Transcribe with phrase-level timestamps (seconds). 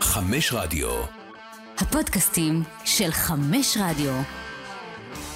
[0.00, 0.88] חמש רדיו.
[1.78, 4.12] הפודקאסטים של חמש רדיו.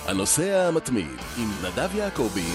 [0.07, 2.47] הנוסע המתמיד עם נדב יעקבי.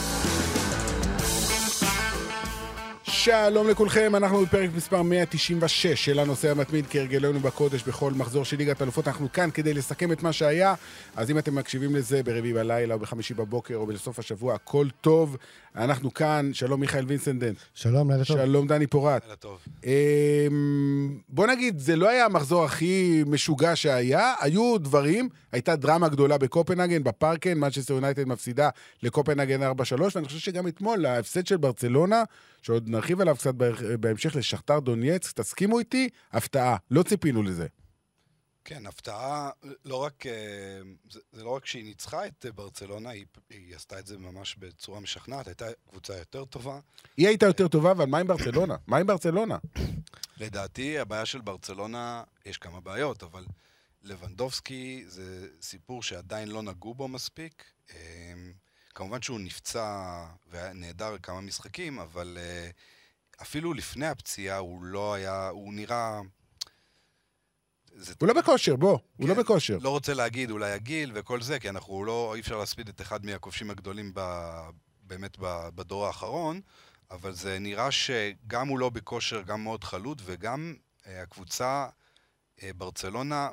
[3.24, 8.82] שלום לכולכם, אנחנו בפרק מספר 196 של הנושא המתמיד כהרגלנו בקודש בכל מחזור של ליגת
[8.82, 9.08] אלופות.
[9.08, 10.76] אנחנו כאן כדי לסכם את מה שהיה,
[11.16, 15.38] אז אם אתם מקשיבים לזה ברביעי בלילה או בחמישי בבוקר או בסוף השבוע, הכל טוב.
[15.76, 17.58] אנחנו כאן, שלום מיכאל וינסנדנט.
[17.74, 18.38] שלום, לילה טוב.
[18.38, 19.24] שלום דני פורט.
[19.24, 19.58] לילה טוב.
[19.84, 26.38] אמ, בוא נגיד, זה לא היה המחזור הכי משוגע שהיה, היו דברים, הייתה דרמה גדולה
[26.38, 28.70] בקופנהגן, בפארקן, מנצ'סטר יונייטד מפסידה
[29.04, 29.66] לקופנהגן 4-3,
[30.16, 32.24] ואני חושב שגם אתמול, ההפסד של ברצלונה,
[32.62, 33.54] שעוד נרחיב עליו קצת
[34.00, 37.68] בהמשך לשכתר דונייץ, תסכימו איתי, הפתעה, לא ציפינו לזה.
[38.66, 39.50] כן, הפתעה,
[39.86, 40.32] לא רק, אה,
[41.12, 45.00] זה, זה לא רק שהיא ניצחה את ברצלונה, היא, היא עשתה את זה ממש בצורה
[45.00, 46.80] משכנעת, הייתה קבוצה יותר טובה.
[47.18, 48.76] היא הייתה יותר טובה, אבל מה עם ברצלונה?
[48.88, 49.58] מה עם ברצלונה?
[50.38, 53.46] לדעתי, הבעיה של ברצלונה, יש כמה בעיות, אבל
[54.04, 57.64] לבנדובסקי זה סיפור שעדיין לא נגעו בו מספיק.
[57.94, 58.34] אה,
[58.96, 62.70] כמובן שהוא נפצע והיה נהדר כמה משחקים, אבל אה,
[63.42, 66.22] אפילו לפני הפציעה הוא לא היה, הוא נראה...
[67.96, 68.14] זה...
[68.20, 69.78] הוא לא בכושר, בוא, כן, הוא לא כן, בכושר.
[69.82, 73.26] לא רוצה להגיד אולי הגיל וכל זה, כי אנחנו לא, אי אפשר להספיד את אחד
[73.26, 74.22] מהכובשים הגדולים ב,
[75.04, 76.62] באמת ב, בדור האחרון,
[77.12, 80.76] אבל זה נראה שגם הוא לא בכושר, גם מאוד חלוד, וגם
[81.08, 81.88] אה, הקבוצה,
[82.64, 83.50] אה, ברצלונה,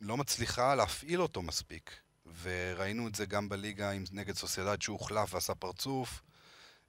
[0.00, 2.00] לא מצליחה להפעיל אותו מספיק.
[2.42, 6.22] וראינו את זה גם בליגה עם נגד סוסיידד שהוא הוחלף ועשה פרצוף,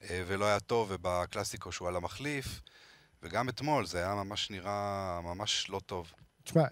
[0.10, 2.62] ולא היה טוב, ובקלאסיקו שהוא על המחליף,
[3.24, 6.12] וגם אתמול זה היה ממש נראה ממש לא טוב.
[6.44, 6.64] תשמע,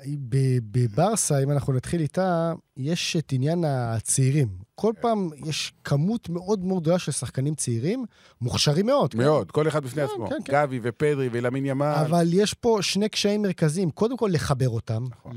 [0.72, 4.48] בברסה, אם אנחנו נתחיל איתה, יש את עניין הצעירים.
[4.76, 8.06] כל פעם יש כמות מאוד מאוד גדולה של שחקנים צעירים,
[8.42, 9.16] מוכשרים מאוד.
[9.16, 9.54] מאוד, כן?
[9.54, 10.30] כל אחד בפני כן, עצמו.
[10.30, 10.54] כן, כן.
[10.54, 11.96] גבי ופדרי ולמין ימל.
[12.06, 13.92] אבל יש פה שני קשיים מרכזיים.
[13.92, 15.32] קודם כל, לחבר אותם, נכון.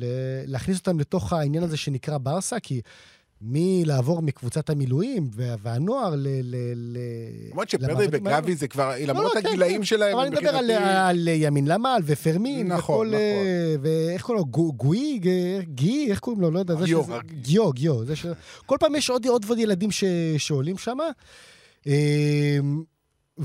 [0.47, 2.81] להכניס אותם לתוך העניין הזה שנקרא ברסה, כי
[3.43, 6.27] מלעבור מקבוצת המילואים והנוער ל...
[7.51, 11.29] למרות שפרדי וגבי זה כבר, למרות לא, לא, הגילאים כן, שלהם, אבל אני מדבר על
[11.29, 13.19] ימין למל ופרמין, נכון, נכון.
[13.83, 14.73] ואיך קוראים לו?
[14.73, 15.21] גוי?
[15.63, 16.07] גי?
[16.11, 16.51] איך קוראים לו?
[16.51, 16.75] לא יודע.
[16.85, 17.03] גיו.
[17.43, 17.97] גיו, גיו.
[18.67, 19.91] כל פעם יש עוד ועוד ילדים
[20.39, 20.99] שעולים שם.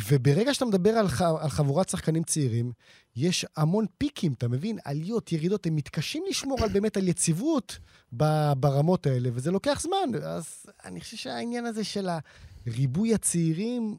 [0.09, 2.71] וברגע שאתה מדבר על, ח, על חבורת שחקנים צעירים,
[3.15, 4.77] יש המון פיקים, אתה מבין?
[4.85, 7.79] עליות, ירידות, הם מתקשים לשמור על באמת על יציבות
[8.57, 10.23] ברמות האלה, וזה לוקח זמן.
[10.23, 12.09] אז אני חושב שהעניין הזה של
[12.67, 13.97] ריבוי הצעירים,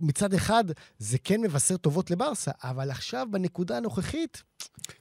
[0.00, 0.64] מצד אחד,
[0.98, 4.42] זה כן מבשר טובות לברסה, אבל עכשיו, בנקודה הנוכחית...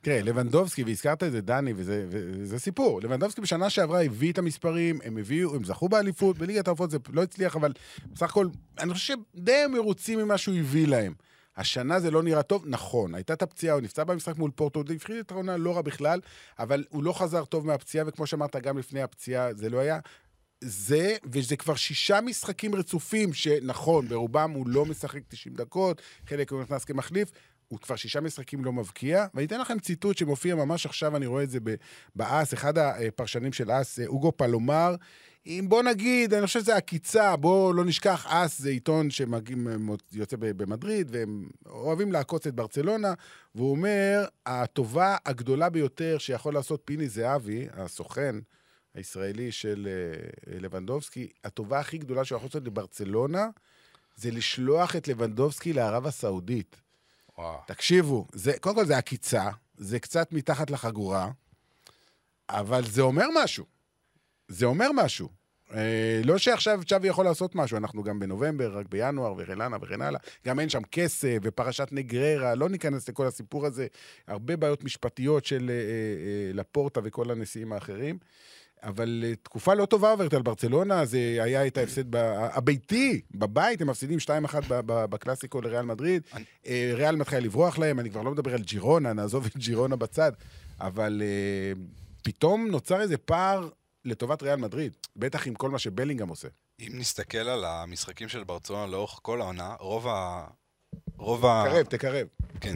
[0.02, 3.02] תראה, לבנדובסקי, והזכרת את זה, דני, וזה, וזה סיפור.
[3.02, 7.24] לבנדובסקי בשנה שעברה הביא את המספרים, הם הביאו, הם זכו באליפות, בליגת העופות זה לא
[7.24, 7.74] הצליח, אבל
[8.14, 8.48] בסך הכל,
[8.80, 11.14] אני חושב שדי מרוצים ממה שהוא הביא להם.
[11.58, 14.96] השנה זה לא נראה טוב, נכון, הייתה את הפציעה, הוא נפצע במשחק מול פורטו, הוא
[14.96, 16.20] הפחיד את העונה לא רע בכלל,
[16.60, 20.00] אבל הוא לא חזר טוב מהפציעה, וכמו שאמרת, גם לפני הפציעה זה לא היה.
[20.62, 26.62] זה, וזה כבר שישה משחקים רצופים, שנכון, ברובם הוא לא משחק 90 דקות, חלק הוא
[26.62, 27.32] נכנס כמחליף,
[27.68, 31.44] הוא כבר שישה משחקים לא מבקיע, ואני אתן לכם ציטוט שמופיע ממש עכשיו, אני רואה
[31.44, 31.60] את זה
[32.16, 34.96] באס, אחד הפרשנים של אס, אוגו פלומר,
[35.48, 41.10] אם בוא נגיד, אני חושב שזה עקיצה, בוא לא נשכח, אס זה עיתון שיוצא במדריד,
[41.12, 43.14] והם אוהבים לעקוץ את ברצלונה,
[43.56, 48.36] והוא אומר, הטובה הגדולה ביותר שיכול לעשות פיני זהבי, הסוכן
[48.98, 53.48] הישראלי של אה, לבנדובסקי, הטובה הכי גדולה שהוא יכול לעשות לברצלונה,
[54.16, 56.76] זה לשלוח את לבנדובסקי לערב הסעודית.
[57.38, 57.60] וואו.
[57.68, 61.32] תקשיבו, זה, קודם כל זה עקיצה, זה קצת מתחת לחגורה,
[62.50, 63.66] אבל זה אומר משהו.
[64.48, 65.30] זה אומר משהו.
[65.74, 70.02] אה, לא שעכשיו צ'אבי יכול לעשות משהו, אנחנו גם בנובמבר, רק בינואר וכן הלאה וכן
[70.02, 70.20] הלאה.
[70.46, 73.88] גם אין שם כסף ופרשת נגררה, לא ניכנס לכל הסיפור הזה.
[74.28, 78.18] הרבה בעיות משפטיות של אה, אה, לפורטה וכל הנשיאים האחרים.
[78.84, 83.90] אבל אה, תקופה לא טובה עוברת על ברצלונה, זה היה את ההפסד הביתי, בבית, הם
[83.90, 84.56] מפסידים 2-1
[84.86, 86.24] בקלאסיקו לריאל מדריד.
[86.68, 90.32] אה, ריאל מתחילה לברוח להם, אני כבר לא מדבר על ג'ירונה, נעזוב את ג'ירונה בצד,
[90.80, 91.82] אבל אה,
[92.24, 93.70] פתאום נוצר איזה פער
[94.06, 96.48] לטובת ריאל מדריד, בטח עם כל מה שבלינגהם עושה.
[96.80, 100.48] אם נסתכל על המשחקים של ברצלונה לאורך כל העונה, רוב ה...
[101.18, 101.64] רוב ה...
[101.68, 102.28] תקרב, תקרב.
[102.62, 102.76] כן.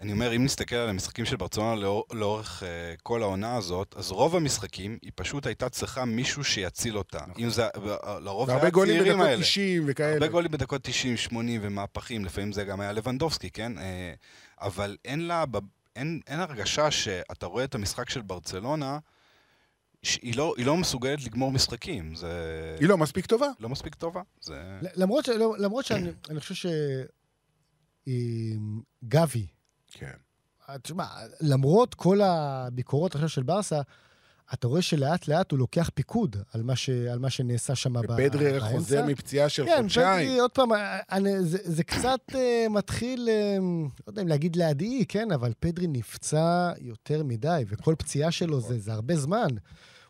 [0.00, 4.10] אני אומר, אם נסתכל על המשחקים של ברצלונה לאור, לאורך uh, כל העונה הזאת, אז
[4.10, 7.18] רוב המשחקים, היא פשוט הייתה צריכה מישהו שיציל אותה.
[7.28, 7.44] נכון.
[7.44, 7.66] אם זה,
[8.20, 9.28] לרוב זה היה הצעירים האלה.
[9.28, 10.12] והרבה גולים בדקות 90 וכאלה.
[10.12, 13.72] הרבה גולים בדקות 90, 80 ומהפכים, לפעמים זה גם היה לבנדובסקי, כן?
[13.78, 13.80] Uh,
[14.60, 15.44] אבל אין לה,
[15.96, 18.98] אין, אין הרגשה שאתה רואה את המשחק של ברצלונה,
[20.22, 22.30] היא לא, היא לא מסוגלת לגמור משחקים, זה...
[22.80, 23.48] היא לא מספיק טובה.
[23.60, 24.62] לא מספיק טובה, זה...
[24.96, 25.28] למרות, ש,
[25.58, 26.66] למרות שאני חושב ש...
[29.04, 29.46] גבי,
[29.92, 30.12] כן.
[30.82, 31.06] תשמע,
[31.40, 33.80] למרות כל הביקורות עכשיו של ברסה,
[34.54, 38.12] אתה רואה שלאט לאט הוא לוקח פיקוד על מה, ש, על מה שנעשה שם באמצע.
[38.12, 40.28] ופדרי חוזר מפציעה של כן, חודשיים.
[40.28, 40.68] כן, עוד פעם,
[41.12, 42.34] אני, זה, זה קצת uh,
[42.70, 43.62] מתחיל, uh,
[44.06, 48.78] לא יודע אם להגיד להדאיג, כן, אבל פדרי נפצע יותר מדי, וכל פציעה שלו זה,
[48.78, 49.48] זה הרבה זמן.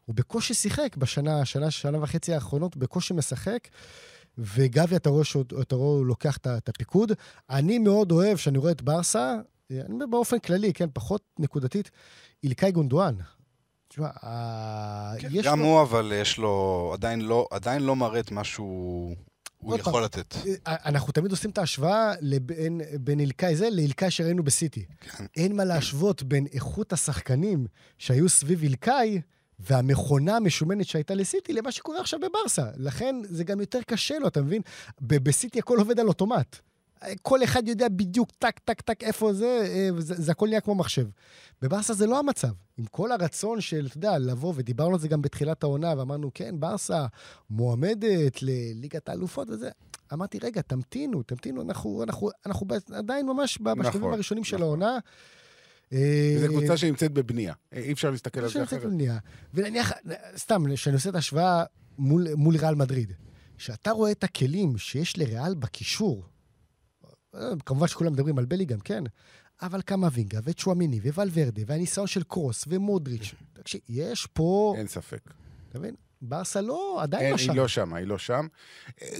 [0.04, 3.68] הוא בקושי שיחק בשנה, שנה, שנה וחצי האחרונות, בקושי משחק.
[4.40, 7.12] וגבי, אתה רואה שאתה רואה, הוא לוקח את הפיקוד.
[7.50, 9.36] אני מאוד אוהב, כשאני רואה את ברסה,
[9.70, 11.90] אני אומר באופן כללי, כן, פחות נקודתית,
[12.44, 13.14] אילקאי גונדואן.
[13.88, 14.08] תשמע,
[15.18, 15.64] כן, יש גם לו...
[15.64, 19.16] הוא, אבל יש לו, עדיין לא, עדיין לא מראה את מה שהוא
[19.62, 20.34] יכול פעם, לתת.
[20.66, 24.84] אה, אנחנו תמיד עושים את ההשוואה לבין, בין אילקאי זה לאילקאי שראינו בסיטי.
[25.00, 25.24] כן.
[25.36, 27.66] אין מה להשוות בין איכות השחקנים
[27.98, 29.20] שהיו סביב אילקאי,
[29.60, 32.66] והמכונה המשומנת שהייתה לסיטי למה שקורה עכשיו בברסה.
[32.76, 34.62] לכן זה גם יותר קשה לו, אתה מבין?
[35.00, 36.56] בסיטי הכל עובד על אוטומט.
[37.22, 40.74] כל אחד יודע בדיוק טק, טק, טק, איפה זה, אה, זה, זה הכל נהיה כמו
[40.74, 41.06] מחשב.
[41.62, 42.48] בברסה זה לא המצב.
[42.76, 46.54] עם כל הרצון של, אתה יודע, לבוא, ודיברנו על זה גם בתחילת העונה, ואמרנו, כן,
[46.60, 47.06] ברסה
[47.50, 49.70] מועמדת לליגת האלופות וזה.
[50.12, 54.58] אמרתי, רגע, תמתינו, תמתינו, אנחנו, אנחנו, אנחנו עדיין ממש בשלבים נכון, הראשונים נכון.
[54.58, 54.98] של העונה.
[55.90, 55.96] זו
[56.42, 58.68] אה, קבוצה שנמצאת בבנייה, אי אפשר להסתכל על זה אחרת.
[58.68, 59.18] שנמצאת בבנייה.
[59.54, 59.92] ונניח,
[60.36, 61.64] סתם, כשאני עושה את ההשוואה
[61.98, 63.12] מול, מול ריאל מדריד,
[63.58, 66.24] כשאתה רואה את הכלים שיש לריאל בקישור,
[67.34, 69.04] אה, כמובן שכולם מדברים על בלי גם, כן,
[69.62, 74.74] אבל קמאבינגה וצ'ואמיני וולברדה והניסיון של קרוס ומודריץ', תקשיב, יש פה...
[74.78, 75.30] אין ספק.
[75.68, 75.94] אתה מבין?
[76.22, 77.50] ברסה לא, עדיין אין, לא שם.
[77.50, 78.46] היא לא שם, היא לא שם.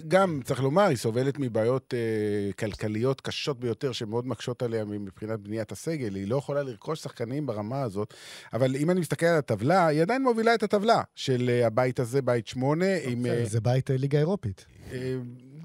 [0.08, 5.73] גם, צריך לומר, היא סובלת מבעיות אה, כלכליות קשות ביותר, שמאוד מקשות עליה מבחינת בניית
[5.73, 6.14] הסגל.
[6.14, 8.14] היא לא יכולה לרכוש שחקנים ברמה הזאת.
[8.52, 12.23] אבל אם אני מסתכל על הטבלה, היא עדיין מובילה את הטבלה של אה, הבית הזה,
[12.23, 12.87] בית שמונה.
[13.05, 14.67] עם, אה, זה בית אה, ליגה אירופית.
[14.93, 15.17] אה,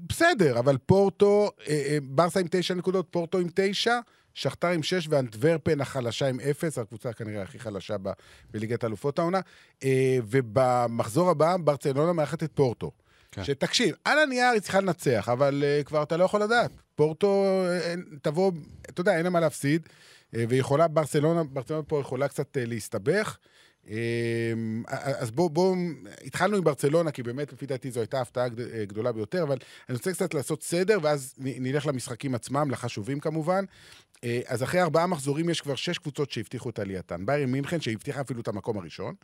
[0.08, 3.98] בסדר, אבל פורטו, אה, אה, ברסה עם תשע נקודות, פורטו עם תשע.
[4.36, 8.10] שכתר עם 6 ואנטוורפן החלשה עם 0, הקבוצה כנראה הכי חלשה ב,
[8.50, 9.40] בליגת אלופות העונה.
[9.84, 12.90] אה, ובמחזור הבא, ברצלונה מארחת את פורטו.
[13.32, 13.44] כן.
[13.44, 16.70] שתקשיב, על הנייר היא צריכה לנצח, אבל uh, כבר אתה לא יכול לדעת.
[16.94, 18.52] פורטו, uh, תבוא,
[18.90, 23.38] אתה יודע, אין לה מה להפסיד, אה, ויכולה, ברצלונה, ברצלונה פה יכולה קצת אה, להסתבך.
[23.88, 24.82] אמ,
[25.18, 25.76] אז בואו, בוא,
[26.24, 28.48] התחלנו עם ברצלונה, כי באמת, לפי דעתי, זו הייתה הפתעה
[28.84, 29.56] גדולה ביותר, אבל
[29.88, 33.64] אני רוצה קצת לעשות סדר, ואז נלך למשחקים עצמם, לחשובים כמובן.
[34.24, 37.26] אה, אז אחרי ארבעה מחזורים יש כבר שש קבוצות שהבטיחו את עלייתן.
[37.26, 39.14] ביירן מינכן, שהבטיחה אפילו את המקום הראשון,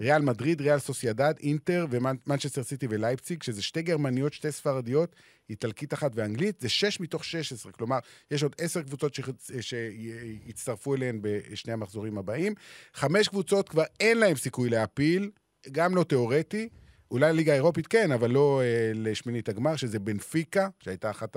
[0.00, 5.16] ריאל מדריד, ריאל סוסיידד, אינטר ומנצ'סטר סיטי ולייפציג, שזה שתי גרמניות, שתי ספרדיות,
[5.50, 7.72] איטלקית אחת ואנגלית, זה שש מתוך שש עשרה.
[7.72, 7.98] כלומר,
[8.30, 9.16] יש עוד עשר קבוצות
[9.60, 12.54] שיצטרפו אליהן בשני המחזורים הבאים.
[12.94, 15.30] חמש קבוצות כבר אין להן סיכוי להפיל,
[15.72, 16.68] גם לא תיאורטי.
[17.10, 21.36] אולי ליגה אירופית כן, אבל לא אה, לשמינית הגמר, שזה בנפיקה, שהייתה אחת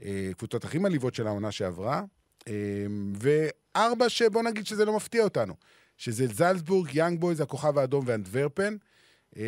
[0.00, 2.02] הקבוצות הכי מלאיבות של העונה שעברה.
[2.48, 5.54] אמ, וארבע שבוא נגיד שזה לא מפתיע אותנו,
[5.96, 8.76] שזה זלצבורג, יאנג בויז, הכוכב האדום ואנטוורפן,
[9.36, 9.42] אמ,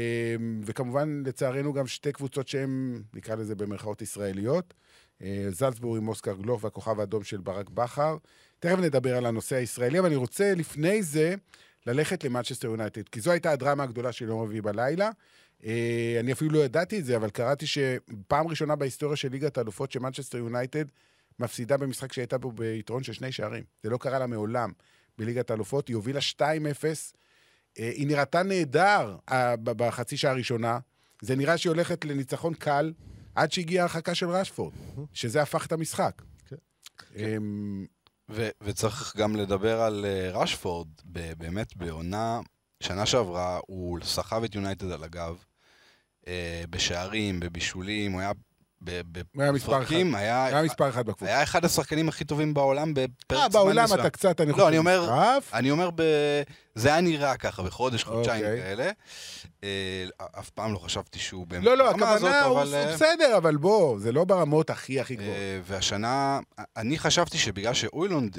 [0.65, 4.75] וכמובן, לצערנו, גם שתי קבוצות שהן, נקרא לזה במרכאות ישראליות.
[5.23, 8.17] אה, זלצבורג עם אוסקר גלוך והכוכב האדום של ברק בכר.
[8.59, 11.35] תכף נדבר על הנושא הישראלי, אבל אני רוצה לפני זה
[11.87, 15.11] ללכת למנצ'סטר יונייטד, כי זו הייתה הדרמה הגדולה של יום רביעי בלילה.
[15.65, 19.93] אה, אני אפילו לא ידעתי את זה, אבל קראתי שפעם ראשונה בהיסטוריה של ליגת האלופות
[19.93, 20.85] שמנצ'סטר יונייטד
[21.39, 23.65] מפסידה במשחק שהייתה בו ביתרון של שני שערים.
[23.83, 24.73] זה לא קרה לה מעולם
[25.19, 26.43] בליגת האלופות, היא הובילה 2-0.
[27.79, 30.79] אה, היא נראתה נהדר אה, בחצי שעה הראשונה.
[31.23, 32.93] זה נראה שהיא הולכת לניצחון קל
[33.35, 34.73] עד שהגיעה הרחקה של רשפורד,
[35.13, 36.23] שזה הפך את המשחק.
[36.49, 36.57] כן.
[37.17, 37.87] אמ,
[38.61, 40.89] וצריך גם לדבר על אה, רשפורד,
[41.39, 42.41] באמת בעונה,
[42.81, 45.45] שנה שעברה, הוא סחב את יונייטד על הגב,
[46.71, 48.33] בשערים, בבישולים, הוא היה
[49.55, 50.47] בפרקים, היה...
[50.47, 51.27] היה מספר אחד בקבוצה.
[51.27, 53.43] היה אחד השחקנים הכי טובים בעולם בפרק זמן מסוים.
[53.43, 55.11] אה, בעולם אתה קצת, אני חושב, לא, אני אומר,
[55.53, 55.91] אני אומר,
[56.75, 58.63] זה היה נראה ככה, בחודש, חודשיים אוקיי.
[58.63, 58.91] כאלה.
[59.65, 60.05] אה,
[60.39, 61.65] אף פעם לא חשבתי שהוא באמת...
[61.65, 65.37] לא, לא, הכוונה הוא אה, בסדר, אבל בוא, זה לא ברמות הכי הכי גבוהות.
[65.65, 66.41] והשנה,
[66.77, 68.39] אני חשבתי שבגלל שאוילונד,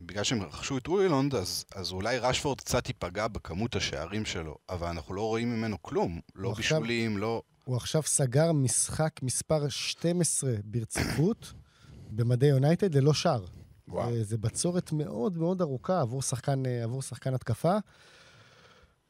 [0.00, 5.14] בגלל שהם רכשו את אוילונד, אז אולי רשפורד קצת ייפגע בכמות השערים שלו, אבל אנחנו
[5.14, 6.20] לא רואים ממנו כלום.
[6.34, 7.42] לא בישולים, לא...
[7.64, 11.52] הוא עכשיו סגר משחק מספר 12 ברציפות
[12.10, 13.44] במדי יונייטד ללא שער.
[13.88, 14.08] וואו.
[14.08, 17.76] אה, זה בצורת מאוד מאוד ארוכה עבור שחקן, אה, עבור שחקן התקפה.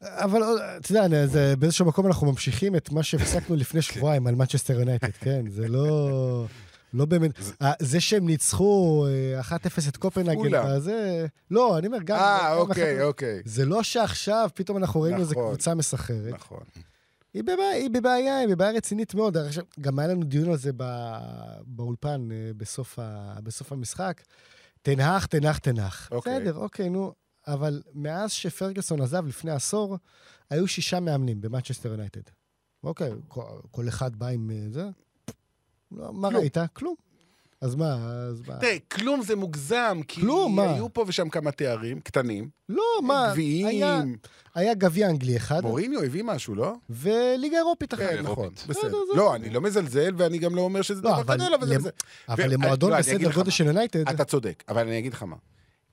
[0.03, 3.83] אבל אה, אתה יודע, זה, באיזשהו מקום אנחנו ממשיכים את מה שהפסקנו לפני.
[3.83, 5.51] שבועיים על מנצ'סטר יונייטד, כן?
[5.51, 6.47] זה לא...
[6.95, 7.31] לא באמת,
[7.79, 9.07] זה שהם ניצחו
[9.49, 9.53] 1-0
[9.89, 11.27] את קופנהגן, זה...
[11.51, 12.19] לא, אני אומר, גם...
[12.19, 13.43] אה, אוקיי, אוקיי.
[13.45, 15.49] זה לא שעכשיו פתאום אנחנו ראינו איזה נכון.
[15.49, 16.35] קבוצה מסחרת.
[16.35, 16.61] נכון.
[17.35, 19.37] היא בבעיה, היא בבעיה, היא בבעיה רצינית מאוד.
[19.37, 21.21] עכשיו, גם היה לנו דיון על זה בא,
[21.67, 24.23] באולפן אה, בסוף, ה, בסוף המשחק.
[24.83, 26.09] תנח, תנח, תנח.
[26.13, 26.41] אוקיי.
[26.41, 27.13] בסדר, אוקיי, נו.
[27.47, 29.99] אבל מאז שפרגוסון עזב לפני עשור,
[30.51, 32.21] היו שישה מאמנים במאצ'סטר יונייטד.
[32.85, 34.89] אוקיי, כל, כל אחד בא עם אה, זה.
[35.93, 36.41] לא, מה כלום.
[36.41, 36.57] ראית?
[36.73, 36.95] כלום.
[37.63, 37.95] אז מה,
[38.31, 38.57] אז מה?
[38.57, 40.75] תראה, כלום זה מוגזם, כי כלום, מה?
[40.75, 43.23] היו פה ושם כמה תארים קטנים, לא, מה?
[43.25, 44.17] היה, גביעים.
[44.55, 46.73] היה גביע אנגלי אחד, מוריניו הביא משהו, לא?
[46.91, 48.01] וליגה אירופית אחת.
[48.03, 48.23] כן.
[48.23, 48.91] נכון, בסדר, בסדר.
[49.13, 51.67] זה- לא, אני לא מזלזל, ואני גם לא אומר שזה לא, דבר אבל גדול, אבל
[51.69, 51.75] זה...
[51.75, 51.91] למ- זה-
[52.29, 53.51] אבל ו- למועדון לא, בסדר גודל מה.
[53.51, 55.37] של יונייטד, אתה צודק, אבל אני אגיד לך מה.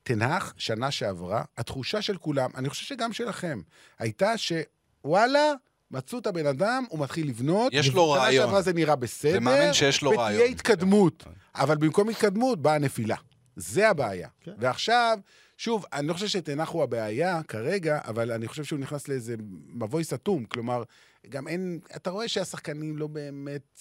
[0.04, 3.62] תנח, שנה שעברה, התחושה של כולם, אני חושב שגם שלכם,
[4.00, 5.54] הייתה שוואלה,
[5.92, 7.74] מצאו את הבן אדם, הוא מתחיל לבנות.
[7.74, 8.46] יש לו שנה רעיון.
[8.46, 9.32] שעברה זה נראה בסדר.
[9.32, 10.52] זה מאמן שיש לו ותהיה רעיון.
[10.52, 11.24] התקדמות.
[11.56, 13.16] אבל במקום התקדמות באה נפילה.
[13.56, 14.28] זה הבעיה.
[14.42, 14.52] כן.
[14.58, 15.20] ועכשיו,
[15.58, 19.36] שוב, אני לא חושב שתנח הוא הבעיה כרגע, אבל אני חושב שהוא נכנס לאיזה
[19.74, 20.46] מבוי סתום.
[20.46, 20.84] כלומר,
[21.30, 21.80] גם אין...
[21.96, 23.80] אתה רואה שהשחקנים לא באמת...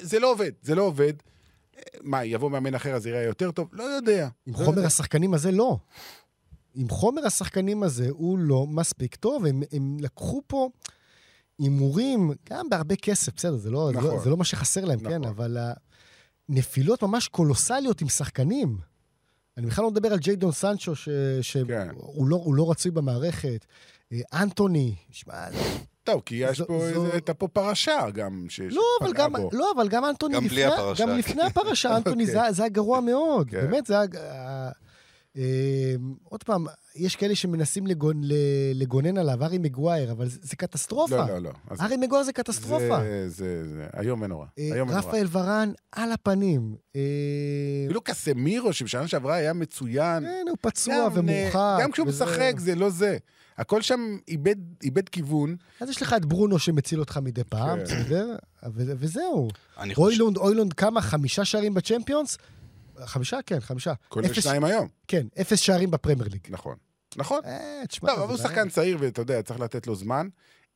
[0.00, 1.12] זה לא עובד, זה לא עובד.
[2.02, 3.68] מה, יבוא מאמן אחר אז יראה יותר טוב?
[3.72, 4.28] לא יודע.
[4.46, 4.86] עם לא חומר יודע.
[4.86, 5.78] השחקנים הזה לא.
[6.74, 9.46] עם חומר השחקנים הזה הוא לא מספיק טוב.
[9.46, 10.68] הם, הם לקחו פה
[11.58, 14.08] הימורים, גם בהרבה כסף, בסדר, זה לא, נכון.
[14.10, 15.12] זה לא, זה לא מה שחסר להם, נכון.
[15.12, 15.56] כן, אבל
[16.48, 18.78] הנפילות ממש קולוסליות עם שחקנים.
[19.56, 21.08] אני בכלל לא מדבר על ג'יידון סנצ'ו, ש-
[21.42, 21.88] שהוא כן.
[22.28, 23.66] לא, הוא לא רצוי במערכת.
[24.12, 25.34] אה, אנטוני, שמע,
[26.04, 28.46] טוב, כי יש זו- פה, זו- הייתה פה פרשה גם.
[28.70, 29.50] לא, אבל שפגעה גם, בו.
[29.52, 31.18] לא, אבל גם אנטוני גם בלי לפני, הפרשה, גם כן.
[31.18, 32.46] לפני הפרשה, אנטוני אוקיי.
[32.46, 33.50] זה, זה היה גרוע מאוד.
[33.50, 33.60] כן.
[33.60, 34.06] באמת, זה היה...
[35.36, 36.66] אה, אה, עוד פעם,
[36.96, 38.20] יש כאלה שמנסים לגונ,
[38.74, 41.16] לגונן עליו, ארי מגווייר, אבל זה, זה קטסטרופה.
[41.16, 41.50] לא, לא, לא.
[41.70, 42.98] אז ארי מגווייר זה קטסטרופה.
[43.00, 44.46] זה, זה, זה איום ונורא.
[44.58, 45.02] אה, איום ונורא.
[45.08, 46.74] רפאל ורן על הפנים.
[46.96, 47.00] אה,
[47.86, 50.22] אפילו קסמירו, שבשנה שעברה היה מצוין.
[50.24, 51.78] כן, הוא פצוע גם, ומורחק.
[51.82, 53.16] גם כשהוא וזה- משחק, זה לא זה.
[53.58, 55.56] הכל שם איבד, איבד כיוון.
[55.80, 57.84] אז יש לך את ברונו שמציל אותך מדי פעם, כן.
[57.84, 58.36] בסדר?
[58.76, 59.48] וזהו.
[59.96, 61.00] אוילונד, אוילונד כמה?
[61.00, 62.38] חמישה שערים בצ'מפיונס?
[63.04, 63.38] חמישה?
[63.46, 63.92] כן, חמישה.
[64.08, 64.88] כולל שניים היום.
[65.08, 66.40] כן, אפס שערים בפרמייר ליג.
[66.48, 66.76] נכון.
[67.16, 67.40] נכון.
[67.44, 68.38] אה, תשמע, טוב, אבל הוא.
[68.38, 70.28] שחקן צעיר, ואתה יודע, צריך לתת לו זמן.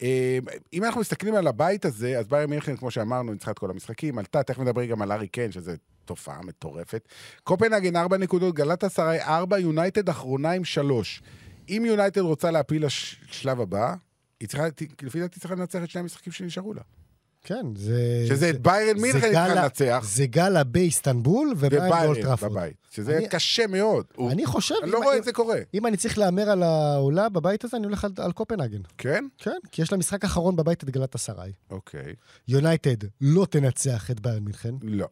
[0.03, 0.39] אה,
[0.73, 4.19] אם אנחנו מסתכלים על הבית הזה, אז ביירן מינכן, כמו שאמרנו, ניצחה את כל המשחקים,
[4.19, 5.75] עלתה, תכף נדבר גם על ארי קיין, שזה
[6.05, 7.09] תופעה מטורפת.
[7.45, 11.23] קופנהגן, ארבע נקודות, גלת עשרה, ארבע, יונייטד אחרונה עם שלוש.
[11.69, 13.95] אם יונייטד רוצה להפיל לשלב הבא,
[14.41, 14.65] היא צריכה,
[15.03, 16.83] לפי דעתי צריכה לנצח את שני המשחקים שנשארו לה.
[17.43, 18.25] כן, זה...
[18.27, 22.53] שזה זה- את ביירן מינכן גאלה- לנצח, זה גאלה באיסטנבול וביירן וביירן באולטראפורד.
[22.53, 22.77] בבית.
[22.91, 24.07] שזה אני- קשה מאוד.
[24.31, 24.75] אני חושב...
[24.83, 25.57] אני לא אם- רואה אם- את זה קורה.
[25.75, 28.81] אם אני צריך להמר על העולה בבית הזה, אני הולך על, על קופנהגן.
[28.99, 29.25] כן?
[29.39, 31.53] כן, כי יש לה משחק אחרון בבית את גלת אסריי.
[31.71, 32.15] אוקיי.
[32.49, 34.75] יונייטד לא תנצח את ביירן מינכן.
[34.83, 35.07] לא.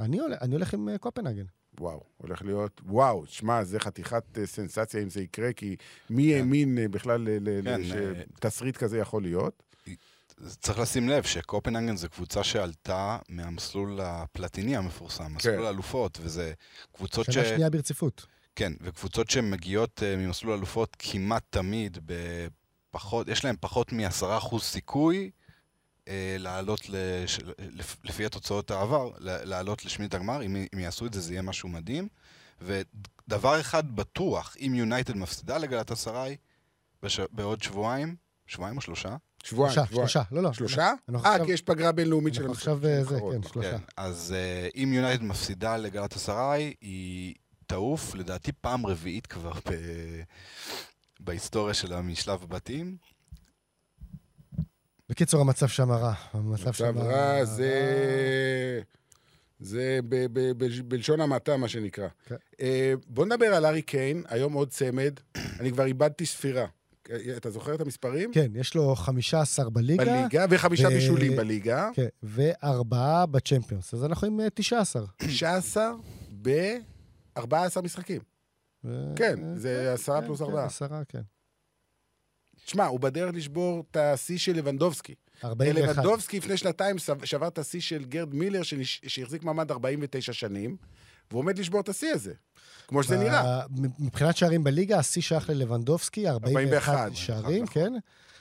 [0.00, 1.44] אני, הולך- אני הולך עם אה, קופנהגן.
[1.80, 5.76] וואו, הולך להיות, וואו, שמע, זה חתיכת אה, סנסציה אם זה יקרה, כי
[6.10, 7.80] מי האמין אה, בכלל ל- ל- כן,
[8.72, 9.62] כזה יכול להיות?
[10.46, 16.52] צריך לשים לב שקופנהגן זו קבוצה שעלתה מהמסלול הפלטיני המפורסם, מסלול האלופות, וזה
[16.92, 17.34] קבוצות ש...
[17.34, 18.26] שנה שנייה ברציפות.
[18.56, 21.98] כן, וקבוצות שמגיעות uh, ממסלול אלופות כמעט תמיד
[22.90, 25.30] בפחות, יש להן פחות מ-10% סיכוי
[26.04, 30.42] uh, לעלות, לש, לפ, לפי התוצאות העבר, לעלות לשמינית הגמר.
[30.42, 32.08] אם, אם יעשו את זה, זה יהיה משהו מדהים.
[32.60, 36.36] ודבר אחד בטוח, אם יונייטד מפסידה לגלת אסריי
[37.02, 37.20] בש...
[37.20, 38.16] בעוד שבועיים,
[38.46, 39.16] שבועיים או שלושה?
[39.44, 40.08] שבועיים, שלושה, שבועיים.
[40.08, 40.52] שלושה, לא, לא.
[40.52, 40.92] שלושה?
[41.24, 43.42] אה, כי יש פגרה בינלאומית של המשחקים עכשיו אה, זה, כן, נכון.
[43.42, 43.70] שלושה.
[43.70, 47.34] כן, אז uh, אם יונייטד מפסידה לגלת אסריי, היא
[47.66, 49.72] תעוף, לדעתי פעם רביעית כבר ב...
[51.20, 52.96] בהיסטוריה שלה משלב בתים.
[55.08, 56.14] בקיצור, המצב שם רע.
[56.32, 58.80] המצב שם רע זה...
[59.60, 62.08] זה ב- ב- ב- בלשון המעטה, מה שנקרא.
[62.26, 62.36] כן.
[62.60, 65.20] אה, בוא נדבר על ארי קיין, היום עוד צמד.
[65.60, 66.66] אני כבר איבדתי ספירה.
[67.10, 68.32] אה, אתה זוכר את המספרים?
[68.32, 70.04] כן, יש לו 15 בליגה.
[70.04, 71.88] בליגה, וחמישה ו- בישולים בליגה.
[71.94, 73.94] כן, וארבעה בצ'מפיונס.
[73.94, 75.04] אז אנחנו עם אה, 19.
[75.16, 75.90] 19
[76.42, 77.42] ב-14
[77.82, 78.20] משחקים.
[78.84, 80.64] ו- כן, אה, זה עשרה כן, פלוס כן, ארבעה.
[80.66, 81.20] עשרה, כן.
[82.64, 85.14] תשמע, הוא בדרך לשבור את השיא של לבנדובסקי.
[85.44, 85.88] 41.
[85.96, 90.76] לבנדובסקי לפני שנתיים שב- שבר את השיא של גרד מילר, שהחזיק מעמד 49 שנים,
[91.30, 92.32] והוא עומד לשבור את השיא הזה.
[92.88, 93.60] כמו שזה נראה.
[93.98, 97.74] מבחינת שערים בליגה, השיא שייך ללבנדובסקי, 41 41, שערים, נכון.
[97.74, 97.92] כן.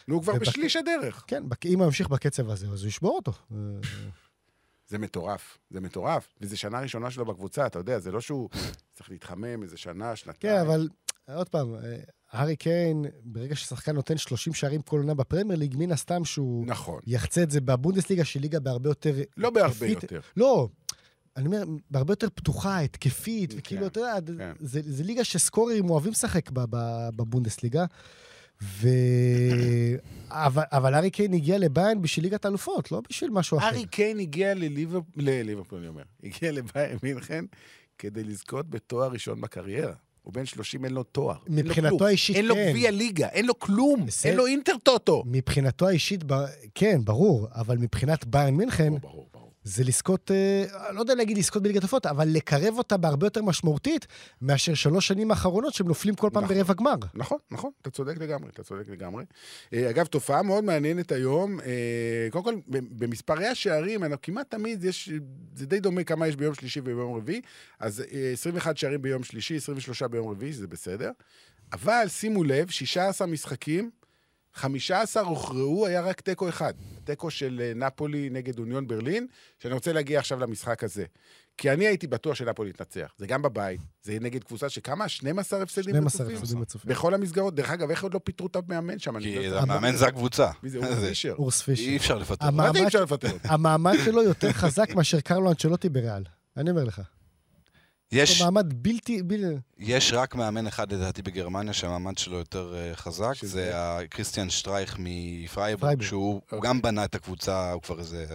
[0.07, 1.23] נו, הוא כבר בשליש הדרך.
[1.27, 3.31] כן, אם הוא ימשיך בקצב הזה, אז הוא ישבור אותו.
[4.89, 6.27] זה מטורף, זה מטורף.
[6.41, 8.49] וזו שנה ראשונה שלו בקבוצה, אתה יודע, זה לא שהוא
[8.93, 10.53] צריך להתחמם איזה שנה, שנתיים.
[10.53, 10.89] כן, אבל
[11.33, 11.97] עוד פעם, אה,
[12.31, 16.99] הארי קיין, ברגע ששחקן נותן 30 שערים כל עונה בפרמייר ליג, מן הסתם שהוא נכון.
[17.07, 19.15] יחצה את זה בבונדסליגה, שהיא ליגה בהרבה יותר...
[19.37, 19.87] לא בהרבה.
[19.87, 20.19] יותר.
[20.37, 20.67] לא,
[21.37, 24.51] אני אומר, בהרבה יותר פתוחה, התקפית, וכאילו, כן, אתה יודע, כן.
[24.59, 26.49] זה, ליגה שסקוררים אוהבים לשחק
[27.15, 27.85] בבונדסליגה.
[28.63, 28.87] ו...
[30.29, 33.67] אבל, אבל ארי קיין הגיע לביירן בשביל ליגת האלופות, לא בשביל משהו אחר.
[33.67, 37.45] ארי קיין הגיע לליברפול, לליברפול, אני אומר, הגיע לביירן מינכן,
[37.97, 39.93] כדי לזכות בתואר ראשון בקריירה.
[40.23, 41.37] הוא בן 30, אין לו תואר.
[41.47, 42.41] מבחינתו האישית, כן.
[42.41, 44.29] אין לו גביע ליגה, אין לו כלום, בסדר.
[44.29, 45.23] אין לו אינטר טוטו.
[45.25, 46.33] מבחינתו האישית, ב...
[46.75, 49.36] כן, ברור, אבל מבחינת ביירן מינכן, ברור, ברור.
[49.67, 54.07] זה לזכות, אה, לא יודע להגיד לזכות בליגת עופות, אבל לקרב אותה בהרבה יותר משמעותית
[54.41, 56.95] מאשר שלוש שנים האחרונות שהם נופלים כל פעם נכון, ברבע גמר.
[57.13, 59.23] נכון, נכון, אתה צודק לגמרי, אתה צודק לגמרי.
[59.73, 65.09] אה, אגב, תופעה מאוד מעניינת היום, אה, קודם כל, במספרי השערים, כמעט תמיד יש,
[65.55, 67.41] זה די דומה כמה יש ביום שלישי וביום רביעי,
[67.79, 71.11] אז 21 שערים ביום שלישי, 23 ביום רביעי, שזה בסדר.
[71.73, 73.89] אבל שימו לב, 16 משחקים,
[74.57, 76.73] 15 הוכרעו, היה רק תיקו אחד.
[77.03, 79.27] תיקו של אה, נפולי נגד אוניון ברלין,
[79.59, 81.05] שאני רוצה להגיע עכשיו למשחק הזה.
[81.57, 83.13] כי אני הייתי בטוח שנפולי תנצח.
[83.17, 85.09] זה גם בבית, זה נגד קבוצה שכמה?
[85.09, 86.09] 12 הפסדים רצופים?
[86.09, 86.91] 12 הפסדים רצופים.
[86.91, 87.55] בכל המסגרות.
[87.55, 89.19] דרך אגב, איך עוד לא פיטרו את המאמן שם?
[89.19, 90.49] כי לא המאמן זה הקבוצה.
[90.63, 90.77] מי זה?
[90.77, 91.35] אורס פישר.
[91.37, 91.83] אורס פישר.
[91.83, 92.51] אי אפשר לפטר.
[92.51, 93.37] מה זה אי אפשר לפטר?
[93.43, 96.23] המעמד שלו יותר חזק מאשר קרלו אנצ'לוטי בריאל.
[96.57, 97.01] אני אומר לך.
[98.11, 98.41] יש...
[98.41, 99.23] מעמד בלתי...
[99.23, 99.57] בל...
[99.77, 103.49] יש רק מאמן אחד לדעתי בגרמניה שהמעמד שלו יותר אה, חזק, שזה...
[103.49, 106.55] זה קריסטיאן שטרייך מפרייבורג, שהוא אוקיי.
[106.55, 106.69] אוקיי.
[106.69, 108.25] גם בנה את הקבוצה, הוא כבר איזה...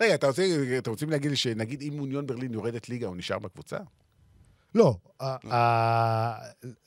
[0.00, 0.42] רגע, אתה רוצה,
[0.78, 3.76] אתם רוצים להגיד לי שנגיד אם אוניון ברלין יורדת ליגה, הוא נשאר בקבוצה?
[4.74, 4.94] לא,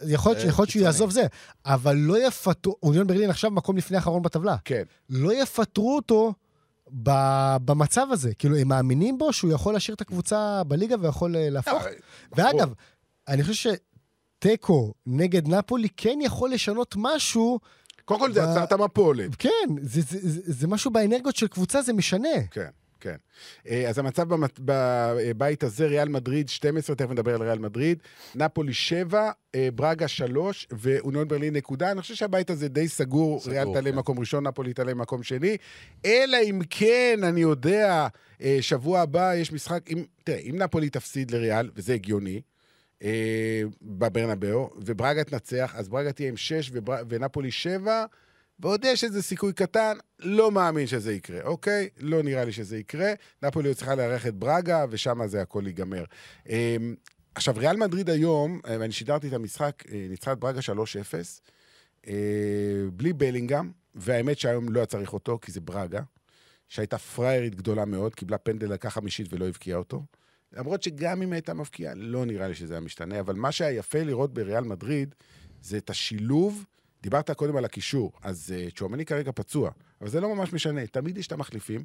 [0.02, 1.24] יכול להיות שהוא יעזוב זה,
[1.66, 4.56] אבל לא יפטרו, אוניון ברלין עכשיו מקום לפני האחרון בטבלה.
[4.66, 4.84] כן.
[5.10, 6.34] לא יפטרו אותו
[6.92, 8.34] במצב הזה.
[8.34, 11.84] כאילו, הם מאמינים בו שהוא יכול להשאיר את הקבוצה בליגה ויכול אה, להפוך.
[11.86, 11.92] אה,
[12.32, 12.74] ואגב,
[13.28, 13.76] אני חושב
[14.40, 17.60] שתיקו נגד נפולי כן יכול לשנות משהו.
[18.06, 19.36] קודם כל זה את המפולת.
[19.36, 19.76] כן,
[20.46, 22.48] זה משהו באנרגיות של קבוצה, זה משנה.
[22.52, 22.70] כן.
[23.02, 23.16] כן.
[23.70, 24.28] אה, אז המצב
[24.60, 28.04] בבית הזה, ריאל מדריד 12, תכף נדבר על ריאל מדריד,
[28.36, 31.92] נפולי 7, אה, ברגה 3 ואוניון ברלין נקודה.
[31.92, 33.98] אני חושב שהבית הזה די סגור, סגור ריאל תעלה כן.
[33.98, 35.58] מקום ראשון, נפולי תעלה מקום שני.
[36.06, 38.08] אלא אם כן, אני יודע,
[38.42, 42.42] אה, שבוע הבא יש משחק, אם, תראה, אם נפולי תפסיד לריאל, וזה הגיוני,
[43.82, 46.72] בברנבאו, וברגה תנצח, אז ברגה תהיה עם 6
[47.10, 48.06] ונפולי 7,
[48.62, 51.90] ועוד יש איזה סיכוי קטן, לא מאמין שזה יקרה, אוקיי?
[52.00, 53.14] לא נראה לי שזה יקרה.
[53.44, 56.04] נפולי צריכה לארח את ברגה, ושם זה הכל ייגמר.
[56.50, 56.96] אמ,
[57.36, 61.42] עכשיו, ריאל מדריד היום, אה, ואני שידרתי את המשחק, אה, ניצחה את ברגה 3-0,
[62.08, 62.14] אה,
[62.94, 66.02] בלי בלינגהם, והאמת שהיום לא היה צריך אותו, כי זה ברגה,
[66.70, 70.04] שהייתה פריירית גדולה מאוד, קיבלה פנדל לקח חמישית ולא הבקיעה אותו.
[70.54, 74.04] למרות שגם אם הייתה מבקיעה, לא נראה לי שזה היה משתנה, אבל מה שהיה יפה
[74.04, 75.16] לראות בריאל מדריד,
[75.62, 76.66] זה את השילוב
[77.04, 81.18] דיברת קודם על הקישור, אז uh, צ'ומני כרגע פצוע, אבל זה לא ממש משנה, תמיד
[81.18, 81.84] יש את המחליפים.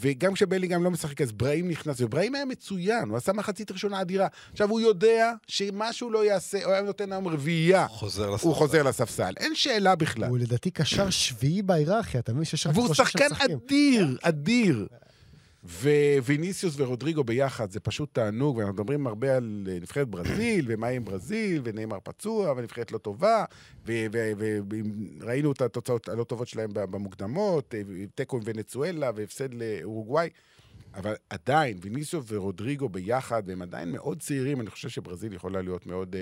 [0.00, 4.26] וגם כשבלינגהם לא משחק, אז בראים נכנס, ובראים היה מצוין, הוא עשה מחצית ראשונה אדירה.
[4.52, 7.88] עכשיו, הוא יודע שמשהו לא יעשה, הוא היה נותן היום רביעייה.
[7.88, 8.48] חוזר לספסל.
[8.48, 10.28] הוא חוזר לספסל, אין שאלה בכלל.
[10.28, 13.28] הוא לדעתי קשר שביעי בהיררכיה, אתה מבין שיש רק שלושה שחקנים.
[13.28, 14.86] והוא שחקן אדיר, אדיר.
[16.24, 21.04] וויניסיוס ורודריגו ביחד, זה פשוט תענוג, ואנחנו מדברים הרבה על אה, נבחרת ברזיל, ומה עם
[21.04, 23.44] ברזיל, ונאמר פצוע, ונבחרת לא טובה,
[23.86, 27.80] וראינו את התוצאות הלא טובות שלהם במוקדמות, אה,
[28.14, 30.28] תיקו עם ונצואלה, והפסד לאורוגוואי.
[30.94, 36.16] אבל עדיין, ויניסיוס ורודריגו ביחד, והם עדיין מאוד צעירים, אני חושב שברזיל יכולה להיות מאוד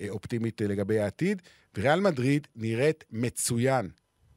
[0.00, 1.42] אה, אופטימית לגבי העתיד.
[1.76, 3.88] וריאל מדריד נראית מצוין,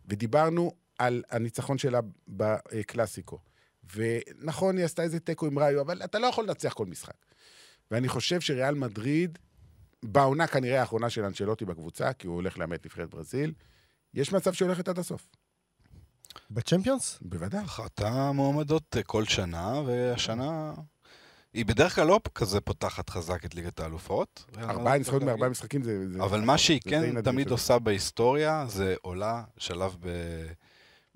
[0.08, 3.51] ודיברנו על הניצחון שלה בקלאסיקו.
[3.96, 7.14] ונכון, היא עשתה איזה תיקו עם ראיו, אבל אתה לא יכול לנצח כל משחק.
[7.92, 9.40] ואני חושב שריאל מדריד,
[10.04, 13.54] בעונה כנראה האחרונה של אנשלוטי בקבוצה, כי הוא הולך לאמת נבחרת ברזיל,
[14.14, 15.28] יש מצב שהיא הולכת עד הסוף.
[16.52, 17.18] בצ'מפיונס?
[17.22, 17.66] בוודאי.
[17.66, 20.74] אחת המועמדות אה, כל שנה, והשנה...
[21.54, 24.46] היא בדרך כלל לא כזה פותחת חזק את ליגת האלופות.
[24.58, 26.06] ארבעה ניצחונות מארבעה משחקים זה...
[26.24, 30.08] אבל מה שהיא כן תמיד עושה בהיסטוריה, זה עולה שלב ב...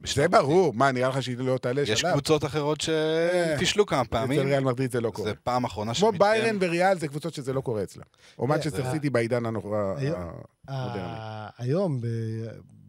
[0.04, 1.94] זה ברור, מה, נראה לך שהיא לא תעלה שלב?
[1.96, 4.40] יש קבוצות אחרות שפישלו כמה פעמים.
[4.40, 5.30] אצל ריאל מדריד זה לא קורה.
[5.30, 6.12] זה פעם אחרונה שמתקיים.
[6.12, 8.04] כמו ביירן וריאל זה קבוצות שזה לא קורה אצלה.
[8.40, 10.10] או מנצ'סטר סיטי בעידן המודרני.
[11.58, 12.02] היום,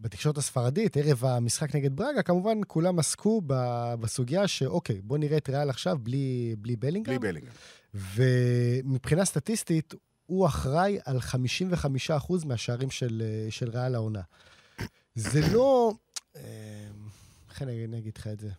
[0.01, 3.42] בתקשורת הספרדית, ערב המשחק נגד ברגה, כמובן כולם עסקו
[4.01, 7.03] בסוגיה שאוקיי, בוא נראה את ריאל עכשיו בלי בלינגהם.
[7.05, 7.53] בלי בלינגהם.
[7.95, 9.95] ומבחינה סטטיסטית,
[10.27, 12.90] הוא אחראי על 55% מהשערים
[13.51, 14.21] של ריאל העונה.
[15.14, 15.92] זה לא...
[17.57, 18.51] איך אני אגיד לך את זה?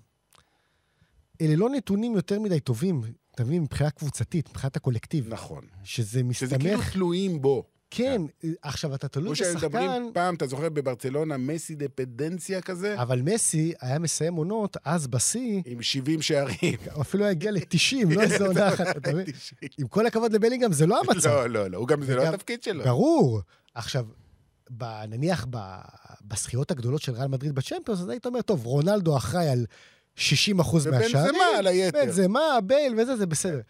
[1.41, 3.01] אלה לא נתונים יותר מדי טובים,
[3.35, 5.33] אתה מבין, מבחינה קבוצתית, מבחינת הקולקטיב.
[5.33, 5.65] נכון.
[5.83, 6.49] שזה מסתמך...
[6.49, 7.63] שזה כאילו תלויים בו.
[7.89, 8.47] כן, כן.
[8.61, 9.51] עכשיו, אתה תלוי בשחקן...
[9.51, 13.01] כמו שמדברים פעם, אתה זוכר בברצלונה, מסי דפדנציה כזה?
[13.01, 15.61] אבל מסי היה מסיים עונות, אז בשיא...
[15.65, 16.75] עם 70 שערים.
[17.01, 19.25] אפילו היה הגיע ל-90, לא איזה עונה אחת, אתה מבין?
[19.79, 21.29] עם כל הכבוד לבלינגהם, זה לא המצב.
[21.29, 22.83] לא, לא, לא, גם זה לא התפקיד שלו.
[22.83, 23.41] ברור.
[23.75, 24.05] עכשיו,
[25.09, 25.47] נניח
[26.21, 29.65] בזכיות הגדולות של ריאל מדריד בצ'מפיונס, אז היית אומר, טוב, רונלדו אחראי על
[30.15, 31.15] 60 אחוז מהשערים.
[31.15, 31.99] ובן זמה על היתר.
[31.99, 33.61] בן זמה, בייל וזה, זה בסדר.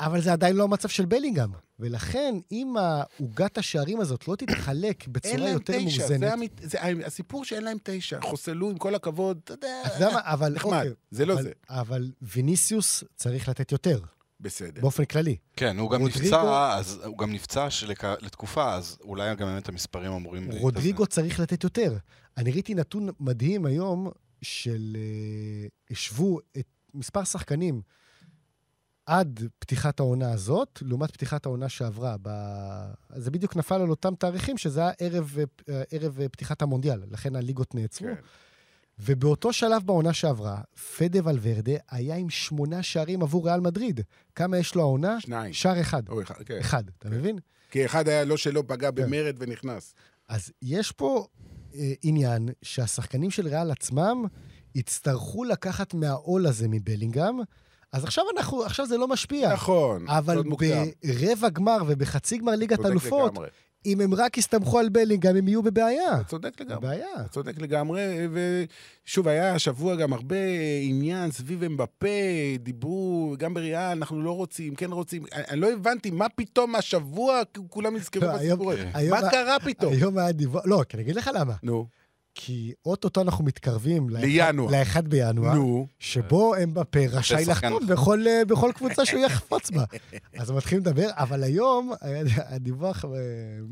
[0.00, 1.50] אבל זה עדיין לא המצב של בלינגהם.
[1.78, 2.74] ולכן, אם
[3.20, 6.10] עוגת השערים הזאת לא תתחלק בצורה יותר מאוזנת...
[6.10, 8.20] אין להם תשע, זה, זה הסיפור שאין להם תשע.
[8.20, 9.82] חוסלו, עם כל הכבוד, אתה יודע...
[10.48, 11.50] נחמד, אוקיי, זה לא אבל, זה.
[11.68, 14.00] אבל ויניסיוס צריך לתת יותר.
[14.40, 14.80] בסדר.
[14.80, 15.36] באופן כללי.
[15.56, 16.24] כן, הוא גם רודריגו...
[16.24, 18.04] נפצע, אז הוא גם נפצע שלק...
[18.04, 20.50] לתקופה, אז אולי גם באמת המספרים אמורים...
[20.50, 21.22] רודריגו להתאזן.
[21.22, 21.96] צריך לתת יותר.
[22.36, 24.10] אני ראיתי נתון מדהים היום,
[24.42, 24.96] של...
[24.96, 27.82] אה, השוו את מספר שחקנים
[29.06, 32.16] עד פתיחת העונה הזאת, לעומת פתיחת העונה שעברה.
[32.22, 32.30] ב...
[33.16, 35.36] זה בדיוק נפל על אותם תאריכים, שזה היה ערב,
[35.68, 38.08] אה, ערב פתיחת המונדיאל, לכן הליגות נעצרו.
[38.08, 38.14] כן.
[38.98, 40.60] ובאותו שלב בעונה שעברה,
[40.96, 44.00] פדה ולוורדה היה עם שמונה שערים עבור ריאל מדריד.
[44.34, 45.20] כמה יש לו העונה?
[45.20, 45.52] שניים.
[45.52, 46.08] שער אחד.
[46.08, 46.58] או אחד, כן.
[46.58, 47.14] אחד, אתה כן.
[47.14, 47.38] מבין?
[47.70, 48.94] כי אחד היה לא שלא פגע כן.
[48.94, 49.94] במרד ונכנס.
[50.28, 51.26] אז יש פה
[51.74, 54.24] אה, עניין שהשחקנים של ריאל עצמם
[54.74, 57.38] יצטרכו לקחת מהעול הזה מבלינגהם.
[57.92, 59.52] אז עכשיו אנחנו, עכשיו זה לא משפיע.
[59.52, 60.42] נכון, אבל
[61.04, 63.38] ברבע גמר ובחצי גמר ליגת אלופות,
[63.86, 66.20] אם הם רק יסתמכו על בלינגהם, הם יהיו בבעיה.
[66.20, 66.76] אתה צודק לגמרי.
[66.76, 67.06] בבעיה.
[67.20, 68.02] אתה צודק לגמרי,
[69.04, 70.36] ושוב, היה השבוע גם הרבה
[70.82, 72.06] עניין סביב אמבפה,
[72.58, 75.22] דיברו, גם בריאל, אנחנו לא רוצים, כן רוצים.
[75.32, 79.10] אני לא הבנתי, מה פתאום השבוע כולם נזכרו לא, בסיפור הזה?
[79.10, 79.92] מה קרה פתאום?
[79.92, 81.54] היום היה דיווח, לא, כי אני אגיד לך למה.
[81.62, 81.86] נו.
[82.34, 84.70] כי אוטוטו אנחנו מתקרבים לינואר.
[84.70, 85.86] ל-1 בינואר, נו.
[85.98, 89.84] שבו אמבפה רשאי לחתום בכל, אה, בכל קבוצה שהוא יחפוץ בה.
[90.40, 91.92] אז מתחילים לדבר, אבל היום
[92.36, 93.04] הדיווח...
[93.04, 93.10] אה,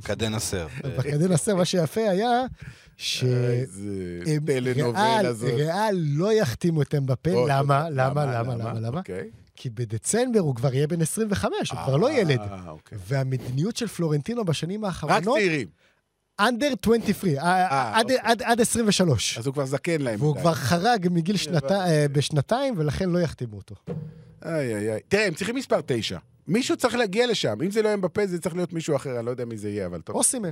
[0.04, 0.66] קדן הסר.
[0.98, 2.42] בקדן הסר, מה שיפה היה,
[5.36, 7.90] שריאל לא יחתימו את אמבפה, למה?
[7.90, 8.26] למה?
[8.26, 8.54] למה?
[8.56, 8.80] למה?
[8.80, 8.98] למה?
[8.98, 9.30] אוקיי.
[9.56, 12.40] כי בדצמבר הוא כבר יהיה בן 25, הוא כבר לא אה, ילד.
[12.66, 12.98] אוקיי.
[13.06, 15.18] והמדיניות של פלורנטינו בשנים האחרונות...
[15.18, 15.68] רק צעירים.
[16.48, 18.16] אנדר 23, אה, אה, אוקיי.
[18.44, 19.38] עד 23.
[19.38, 20.20] אז הוא כבר זקן להם.
[20.20, 21.36] והוא כבר חרג מגיל
[21.70, 23.74] אה, בשנתיים, ולכן לא יחתימו אותו.
[24.44, 25.00] איי, איי, איי.
[25.08, 26.18] תראה, הם צריכים מספר 9.
[26.48, 27.62] מישהו צריך להגיע לשם.
[27.64, 29.68] אם זה לא יהיה בפה, זה צריך להיות מישהו אחר, אני לא יודע מי זה
[29.68, 30.16] יהיה, אבל טוב.
[30.16, 30.50] אוסימן.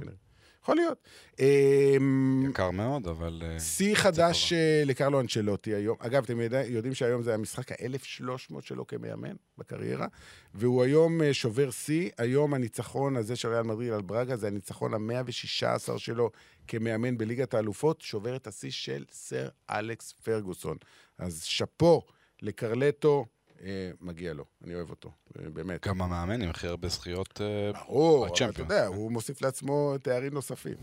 [0.63, 0.99] יכול להיות.
[1.41, 3.43] אמ, יקר מאוד, אבל...
[3.59, 4.53] שיא חדש
[4.87, 5.97] לקרלו אנצ'לוטי היום.
[6.01, 10.07] אגב, אתם יודעים שהיום זה המשחק ה-1300 שלו כמאמן בקריירה,
[10.55, 12.11] והוא היום שובר שיא.
[12.19, 16.31] היום הניצחון הזה של ריאל מדריד על ברגה זה הניצחון ה-116 שלו
[16.67, 20.77] כמאמן בליגת האלופות, שובר את השיא של סר אלכס פרגוסון.
[21.19, 22.03] אז שאפו
[22.43, 23.27] לקרלטו.
[23.65, 25.87] אה, מגיע לו, אני אוהב אותו, אה, באמת.
[25.87, 27.75] גם המאמן עם הכי הרבה זכיות בצ'מפיון.
[27.77, 30.75] אה, ברור, אבל אתה יודע, הוא מוסיף לעצמו תארים נוספים.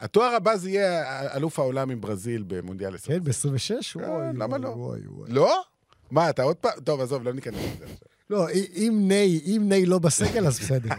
[0.00, 3.18] התואר הבא זה יהיה אלוף העולם עם ברזיל במונדיאל 20.
[3.18, 4.00] כן, ב-26?
[4.00, 4.94] כן, למה לא?
[5.28, 5.62] לא?
[6.10, 6.80] מה, אתה עוד פעם?
[6.84, 8.08] טוב, עזוב, לא ניכנס לזה עכשיו.
[8.30, 10.94] לא, אם ניי, אם ניי לא בסגל, אז בסדר.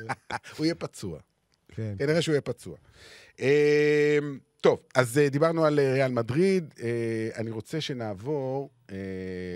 [0.56, 1.18] הוא יהיה פצוע.
[1.68, 1.94] כן.
[1.98, 2.76] כנראה שהוא יהיה פצוע.
[4.60, 6.74] טוב, אז דיברנו על ריאל מדריד,
[7.36, 8.96] אני רוצה שנעבור אה,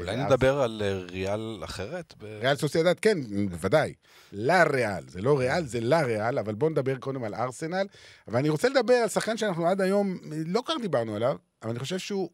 [0.00, 2.14] אולי נדבר על אה, ריאל אחרת?
[2.22, 3.18] ריאל סוסיידד, כן,
[3.50, 3.94] בוודאי.
[4.32, 7.86] לה ריאל, זה לא ריאל, זה לה ריאל, אבל בואו נדבר קודם על ארסנל.
[8.28, 11.98] ואני רוצה לדבר על שחקן שאנחנו עד היום לא כך דיברנו עליו, אבל אני חושב
[11.98, 12.30] שהוא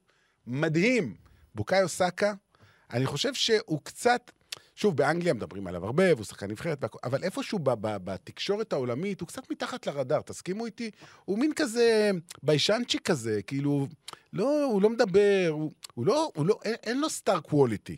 [0.47, 1.15] מדהים.
[1.55, 2.33] בוקאיו סאקה,
[2.93, 4.31] אני חושב שהוא קצת...
[4.75, 9.87] שוב, באנגליה מדברים עליו הרבה, והוא שחקן נבחרת, אבל איפשהו בתקשורת העולמית הוא קצת מתחת
[9.87, 10.91] לרדאר, תסכימו איתי?
[11.25, 12.11] הוא מין כזה
[12.43, 13.87] ביישנצ'יק כזה, כאילו,
[14.33, 17.97] לא, הוא לא מדבר, הוא, הוא לא, הוא לא, אין, אין לו סטאר קווליטי.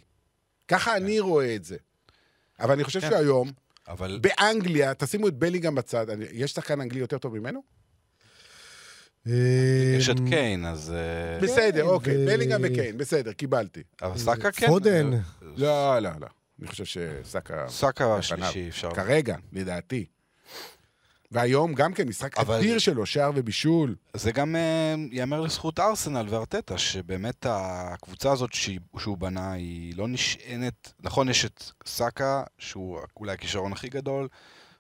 [0.69, 1.03] ככה כן.
[1.03, 1.77] אני רואה את זה.
[2.61, 3.11] אבל אני חושב כן.
[3.11, 3.51] שהיום,
[3.89, 4.19] אבל...
[4.23, 7.63] באנגליה, תשימו את בליגם בצד, יש שחקן אנגלי יותר טוב ממנו?
[9.97, 10.93] יש את קיין, אז...
[10.93, 13.83] אה, בסדר, אוקיי, בלינגהם וקיין, בסדר, קיבלתי.
[14.03, 14.67] אבל סאקה כן.
[14.67, 15.11] פודן.
[15.43, 16.27] לא, לא, לא.
[16.61, 17.69] אני חושב שסאקה...
[17.69, 18.95] סאקה השלישי, אפשר...
[18.95, 20.07] כרגע, לדעתי.
[21.31, 22.55] והיום גם כן, משחק אבל...
[22.55, 23.95] אדיר שלו, שער ובישול.
[24.15, 30.09] זה גם uh, ייאמר לזכות ארסנל וארטטה, שבאמת הקבוצה הזאת שהוא, שהוא בנה היא לא
[30.09, 30.93] נשענת...
[31.01, 34.29] נכון, יש את סאקה, שהוא אולי הכישרון הכי גדול,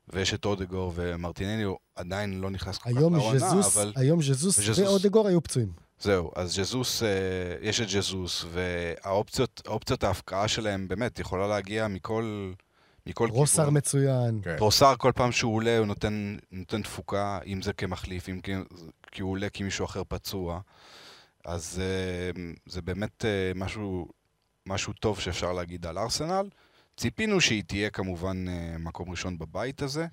[0.08, 3.18] ויש את אודגור ומרטינלי, הוא עדיין לא נכנס כל כך לעונה,
[3.66, 3.92] אבל...
[3.96, 5.85] היום ז'זוס ואודגור היו פצועים.
[6.00, 7.08] זהו, אז ג'זוס, אה,
[7.60, 12.52] יש את ג'זוס, והאופציות ההפקעה שלהם באמת יכולה להגיע מכל,
[13.06, 13.38] מכל כיוון.
[13.40, 14.40] רוסר מצוין.
[14.44, 14.56] כן.
[14.58, 18.40] רוסר כל פעם שהוא עולה הוא נותן, נותן תפוקה, אם זה כמחליף, אם
[19.12, 20.60] כי הוא עולה כי מישהו אחר פצוע.
[21.44, 24.08] אז אה, זה באמת אה, משהו,
[24.66, 26.48] משהו טוב שאפשר להגיד על ארסנל.
[26.96, 28.44] ציפינו שהיא תהיה כמובן
[28.78, 30.06] מקום ראשון בבית הזה.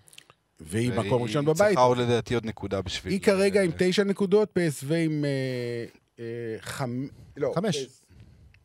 [0.60, 1.62] והיא מקום ראשון בבית.
[1.62, 3.14] היא צריכה עוד לדעתי עוד נקודה בשביל...
[3.14, 5.86] היא כרגע עם תשע נקודות, PSV עם אה,
[6.20, 6.26] אה,
[6.60, 7.10] חמש...
[7.38, 7.52] לא.
[7.56, 7.88] חמש.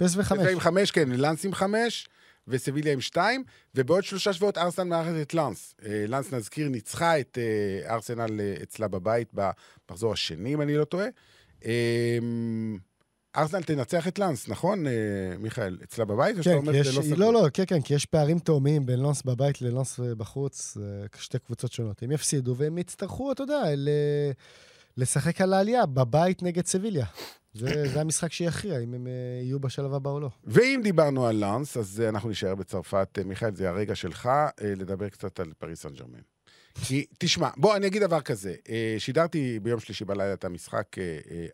[0.03, 0.47] PSV חמש.
[0.53, 2.09] עם חמש, כן, לאנס עם חמש,
[2.49, 5.75] וסביליה עם שתיים, ובעוד שלושה שבועות ארסנל מארחת את לאנס.
[5.87, 7.39] אה, לאנס, נזכיר, ניצחה את
[7.89, 11.09] ארסנל אצלה בבית במחזור השני, אם אני לא טועה.
[13.37, 14.93] ארסנל תנצח את לאנס, נכון, אה,
[15.39, 15.79] מיכאל?
[15.85, 16.37] אצלה בבית?
[16.43, 20.01] כן, יש, לא, לא, לא, כן, כן, כי יש פערים תאומיים בין לאנס בבית ללאנס
[20.01, 20.77] בחוץ,
[21.19, 22.03] שתי קבוצות שונות.
[22.03, 23.89] הם יפסידו והם יצטרכו, אתה יודע, ל...
[24.97, 27.07] לשחק על העלייה בבית נגד סביליה.
[27.55, 29.07] זה, זה המשחק שיכריע, אם הם
[29.43, 30.31] יהיו בשלב הבא או לא.
[30.45, 33.19] ואם דיברנו על לאנס, אז אנחנו נשאר בצרפת.
[33.25, 34.31] מיכאל, זה הרגע שלך
[34.63, 36.21] לדבר קצת על פריס סן ג'רמן.
[36.85, 38.55] כי, תשמע, בוא, אני אגיד דבר כזה.
[38.99, 40.97] שידרתי ביום שלישי בלילה את המשחק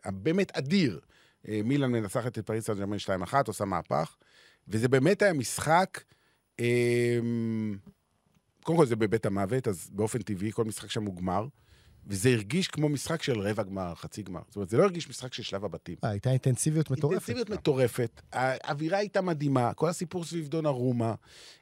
[0.05, 1.14] הבאמת אדיר אה,
[1.63, 4.15] מילאן מנצחת את פריס סן ג'רמן 2-1, עושה מהפך,
[4.67, 6.01] וזה באמת היה משחק,
[6.59, 7.77] אמ,
[8.63, 11.47] קודם כל זה בבית המוות, אז באופן טבעי כל משחק שם הוא גמר,
[12.07, 14.39] וזה הרגיש כמו משחק של רבע גמר, חצי גמר.
[14.47, 15.95] זאת אומרת, זה לא הרגיש משחק של שלב הבתים.
[16.03, 17.13] אה, הייתה אינטנסיביות מטורפת.
[17.13, 21.13] אינטנסיביות מטורפת, האווירה הייתה מדהימה, כל הסיפור סביב דונרומה.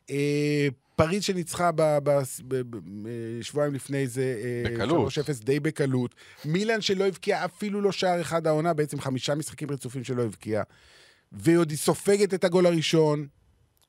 [0.10, 1.70] אה, פריז שניצחה
[3.42, 5.12] שבועיים לפני זה, אה, בקלות.
[5.12, 6.16] 3-0 די בקלות.
[6.46, 10.64] מילאן שלא הבקיעה אפילו לא שער אחד העונה, בעצם חמישה משחקים רצופים שלא הבקיעה.
[11.32, 13.28] ועוד היא סופגת את הגול הראשון,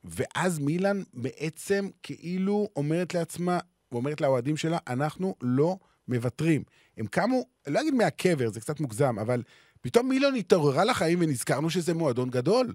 [0.04, 3.58] ואז מילאן בעצם כאילו אומרת לעצמה,
[3.92, 5.76] ואומרת לאוהדים שלה, אנחנו לא
[6.08, 6.62] מוותרים.
[6.98, 9.42] הם קמו, לא אגיד מהקבר, זה קצת מוגזם, אבל
[9.80, 12.74] פתאום מילאן התעוררה לחיים ונזכרנו שזה מועדון גדול.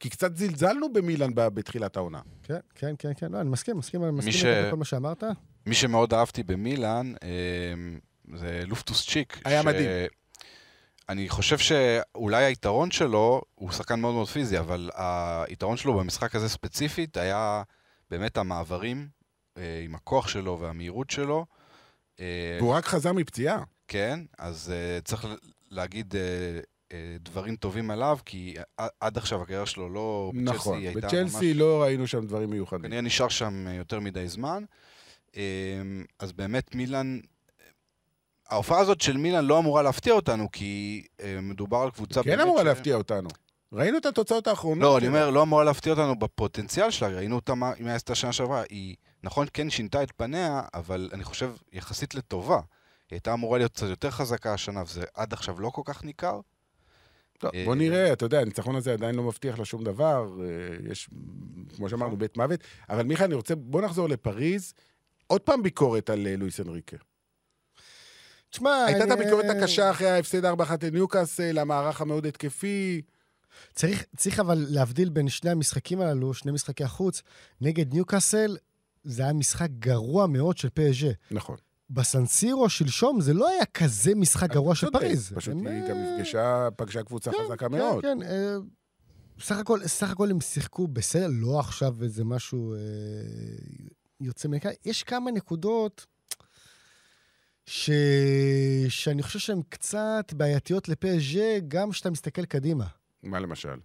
[0.00, 2.20] כי קצת זלזלנו במילאן בתחילת העונה.
[2.42, 3.32] כן, כן, כן, כן.
[3.32, 4.44] לא, אני מסכים, מסכים, אני מסכים ש...
[4.44, 5.24] עם כל מה שאמרת.
[5.66, 7.98] מי שמאוד אהבתי במילאן, אמ,
[8.34, 9.40] זה לופטוס צ'יק.
[9.44, 9.66] היה ש...
[9.66, 9.88] מדהים.
[11.08, 14.90] אני חושב שאולי היתרון שלו, הוא שחקן מאוד מאוד פיזי, אבל
[15.48, 17.62] היתרון שלו במשחק הזה ספציפית היה
[18.10, 19.08] באמת המעברים
[19.56, 21.46] אה, עם הכוח שלו והמהירות שלו.
[22.20, 23.62] אה, והוא רק חזר מפציעה.
[23.88, 25.26] כן, אז uh, צריך
[25.70, 26.16] להגיד uh,
[26.88, 28.54] uh, דברים טובים עליו, כי
[29.00, 30.32] עד עכשיו הקריירה שלו לא...
[30.34, 31.56] נכון, בצ'לסי ממש...
[31.56, 32.82] לא ראינו שם דברים מיוחדים.
[32.82, 34.64] כנראה נשאר שם יותר מדי זמן.
[35.28, 35.34] Uh,
[36.18, 37.18] אז באמת מילאן...
[38.48, 42.22] ההופעה הזאת של מילאן לא אמורה להפתיע אותנו, כי uh, מדובר על קבוצה...
[42.22, 42.64] כן אמורה ש...
[42.64, 43.28] להפתיע אותנו.
[43.72, 44.82] ראינו את התוצאות האחרונות.
[44.82, 48.32] לא, אני אומר, לא אמורה להפתיע אותנו בפוטנציאל שלה, ראינו אותה, אם היה עשתה שנה
[48.32, 48.96] שעברה, היא...
[49.22, 52.56] נכון, כן שינתה את פניה, אבל אני חושב יחסית לטובה.
[52.56, 56.40] היא הייתה אמורה להיות קצת יותר חזקה השנה, וזה עד עכשיו לא כל כך ניכר.
[57.38, 60.38] טוב, אה, בוא נראה, אתה יודע, הניצחון הזה עדיין לא מבטיח לה שום דבר.
[60.40, 61.08] אה, יש,
[61.76, 62.60] כמו שאמרנו, בית מוות.
[62.88, 64.74] אבל מיכאל, אני רוצה, בוא נחזור לפריז.
[65.26, 66.96] עוד פעם ביקורת על אה, לואיס אנריקה.
[68.50, 68.84] תשמע...
[68.86, 70.48] הייתה את הביקורת הקשה אחרי ההפסד 4-1
[70.82, 73.02] לניוקאסל, המערך המאוד התקפי.
[73.74, 77.22] צריך, צריך אבל להבדיל בין שני המשחקים הללו, שני משחקי החוץ.
[77.60, 78.56] נגד ניוקאסל,
[79.04, 81.10] זה היה משחק גרוע מאוד של פאז'ה.
[81.30, 81.56] נכון.
[81.90, 85.32] בסנסירו שלשום זה לא היה כזה משחק גרוע של פריז.
[85.34, 88.02] פשוט היא גם אה, נפגשה, פגשה קבוצה כן, חזקה כן, מאוד.
[88.02, 88.58] כן, כן.
[89.40, 92.78] סך הכל, סך הכל הם שיחקו בסדר, לא עכשיו איזה משהו אה,
[94.20, 94.70] יוצא מכאן.
[94.84, 96.06] יש כמה נקודות
[97.66, 97.90] ש...
[98.88, 102.86] שאני חושב שהן קצת בעייתיות לפאז'ה, גם כשאתה מסתכל קדימה.
[103.22, 103.76] מה למשל?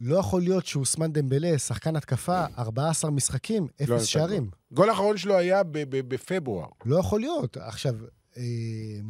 [0.00, 4.50] לא יכול להיות שאוסמן דמבלה, שחקן התקפה, 14 משחקים, אפס לא שערים.
[4.72, 6.68] גול האחרון שלו היה בפברואר.
[6.84, 7.56] לא יכול להיות.
[7.56, 7.94] עכשיו...
[8.36, 8.42] אה,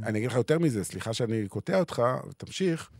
[0.03, 2.03] אני אגיד לך יותר מזה, סליחה שאני קוטע אותך,
[2.37, 2.91] תמשיך.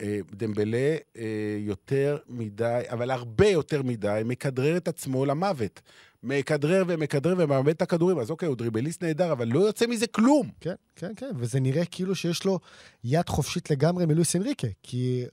[0.00, 5.80] אה, דמבלה אה, יותר מדי, אבל הרבה יותר מדי, מכדרר את עצמו למוות.
[6.22, 8.18] מכדרר ומכדרר ומאבד את הכדורים.
[8.18, 10.50] אז אוקיי, הוא דריבליסט נהדר, אבל לא יוצא מזה כלום.
[10.60, 12.58] כן, כן, כן, וזה נראה כאילו שיש לו
[13.04, 15.24] יד חופשית לגמרי מלואיס אנריקה, כי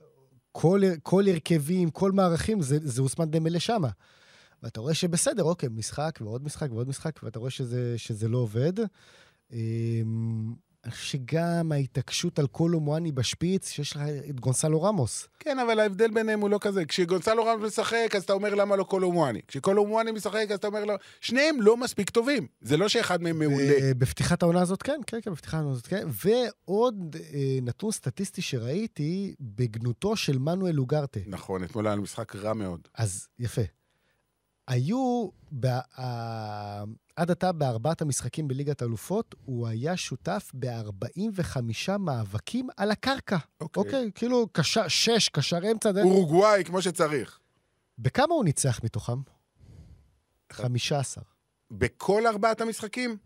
[0.52, 3.88] כל, כל הרכבים, כל מערכים, זה, זה אוסמן דמלה שמה.
[4.62, 8.72] ואתה רואה שבסדר, אוקיי, משחק ועוד משחק ועוד משחק, ואתה רואה שזה, שזה לא עובד.
[10.94, 15.28] שגם ההתעקשות על קולו מואני בשפיץ, שיש לך את גונסלו רמוס.
[15.38, 16.84] כן, אבל ההבדל ביניהם הוא לא כזה.
[16.84, 19.40] כשגונסלו רמוס משחק, אז אתה אומר למה לא קולו מואני.
[19.48, 20.94] כשקולו מואני משחק, אז אתה אומר לו...
[21.20, 22.46] שניהם לא מספיק טובים.
[22.60, 23.72] זה לא שאחד מהם מעולה.
[23.72, 26.06] אה, בפתיחת העונה הזאת כן, כן, כן, בפתיחת העונה הזאת כן.
[26.24, 31.20] ועוד אה, נתון סטטיסטי שראיתי, בגנותו של מנואל אוגרטה.
[31.26, 32.88] נכון, אתמול היה משחק רע מאוד.
[32.94, 33.62] אז יפה.
[34.68, 35.28] היו,
[37.16, 41.56] עד עתה בארבעת המשחקים בליגת אלופות, הוא היה שותף ב-45
[41.98, 43.36] מאבקים על הקרקע.
[43.60, 43.80] אוקיי.
[43.80, 45.90] אוקיי, כאילו קשר, שש, קשר אמצע.
[46.02, 47.38] אורוגוואי, כמו שצריך.
[47.98, 49.18] בכמה הוא ניצח מתוכם?
[50.52, 51.24] 15.
[51.70, 53.16] בכל ארבעת המשחקים?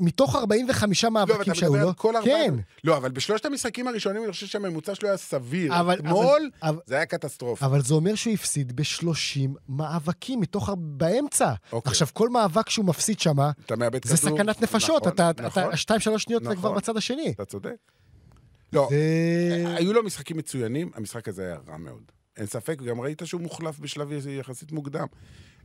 [0.00, 1.92] מתוך 45 מאבקים שהיו לו,
[2.24, 2.54] כן.
[2.84, 5.80] לא, אבל בשלושת המשחקים הראשונים אני חושב שהממוצע שלו היה סביר.
[5.80, 7.66] אבל, אתמול אבל, זה היה קטסטרופה.
[7.66, 11.52] אבל זה אומר שהוא הפסיד ב-30 מאבקים מתוך, באמצע.
[11.72, 11.90] אוקיי.
[11.90, 13.36] עכשיו, כל מאבק שהוא מפסיד שם,
[14.04, 15.06] זה סכנת נפשות.
[15.06, 15.62] נכון, אתה, נכון.
[15.68, 16.52] אתה, שתיים, שלוש שניות נכון.
[16.52, 17.32] אתה כבר בצד השני.
[17.36, 17.76] אתה צודק.
[18.72, 19.74] לא, זה...
[19.76, 22.02] היו לו משחקים מצוינים, המשחק הזה היה רע מאוד.
[22.36, 25.06] אין ספק, גם ראית שהוא מוחלף בשלב יחסית מוקדם.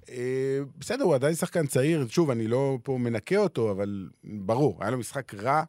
[0.09, 4.91] אה, בסדר, הוא עדיין שחקן צעיר, שוב, אני לא פה מנקה אותו, אבל ברור, היה
[4.91, 5.63] לו משחק רע.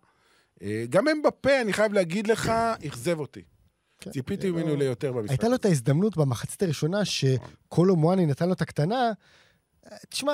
[0.63, 2.53] אה, גם הם בפה, אני חייב להגיד לך,
[2.87, 3.43] אכזב אותי.
[4.01, 4.11] כן.
[4.11, 5.31] ציפיתי ממנו ליותר במשחק.
[5.31, 9.13] הייתה לו את ההזדמנות במחצית הראשונה, שקולו מואני נתן לו את הקטנה,
[10.09, 10.33] תשמע,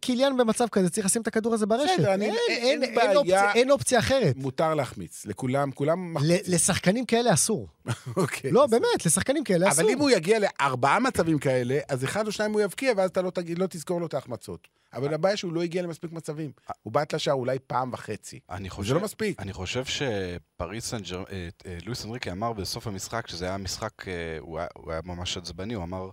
[0.00, 1.92] קיליאן במצב כזה צריך לשים את הכדור הזה ברשת.
[1.98, 2.24] בסדר, אני...
[2.24, 4.36] אין, אין, אין, אין, אופציה, אין אופציה אחרת.
[4.36, 6.54] מותר להחמיץ, לכולם, כולם מחמיצים.
[6.54, 7.68] לשחקנים כאלה אסור.
[8.16, 8.50] אוקיי.
[8.50, 9.84] לא, באמת, לשחקנים כאלה אסור.
[9.84, 13.22] אבל אם הוא יגיע לארבעה מצבים כאלה, אז אחד או שניים הוא יבקיע, ואז אתה
[13.22, 14.68] לא, תגיד, לא תזכור לו את ההחמצות.
[14.92, 16.52] אבל הבעיה שהוא לא הגיע למספיק מצבים.
[16.82, 18.40] הוא בעט לשער אולי פעם וחצי.
[18.68, 19.40] חושב, זה לא מספיק.
[19.40, 21.22] אני חושב שפריס סן ג'ר...
[21.32, 25.74] אה, אה, לואיס אנריקי אמר בסוף המשחק, שזה היה משחק, אה, הוא היה ממש עצבני,
[25.74, 26.10] הוא אמר...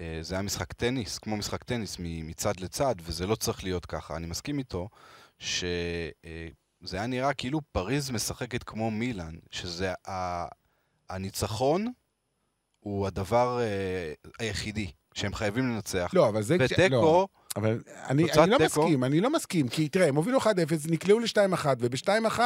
[0.00, 4.16] אה, זה היה משחק טניס, כמו משחק טניס מצד לצד, וזה לא צריך להיות ככה.
[4.16, 4.88] אני מסכים איתו
[5.38, 9.92] שזה אה, היה נראה כאילו פריז משחקת כמו מילאן, שזה
[11.10, 11.92] הניצחון
[12.80, 16.10] הוא הדבר אה, היחידי שהם חייבים לנצח.
[16.14, 16.56] לא, אבל זה...
[16.60, 16.88] ותיקו...
[16.90, 17.26] לא.
[17.56, 18.58] אבל אני, אני לא.
[18.58, 20.46] מסכים, אני לא מסכים, כי תראה, הם הובילו 1-0,
[20.90, 22.40] נקלעו ל-2-1, וב-2-1,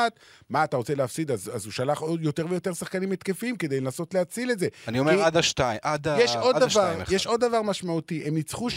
[0.50, 1.30] מה, אתה רוצה להפסיד?
[1.30, 4.68] אז, אז הוא שלח עוד יותר ויותר שחקנים התקפים כדי לנסות להציל את זה.
[4.88, 5.22] אני אומר כי...
[5.22, 6.20] עד השתיים, עד ה...
[6.20, 8.72] יש עוד דבר, יש עוד דבר משמעותי, הם ניצחו 3-0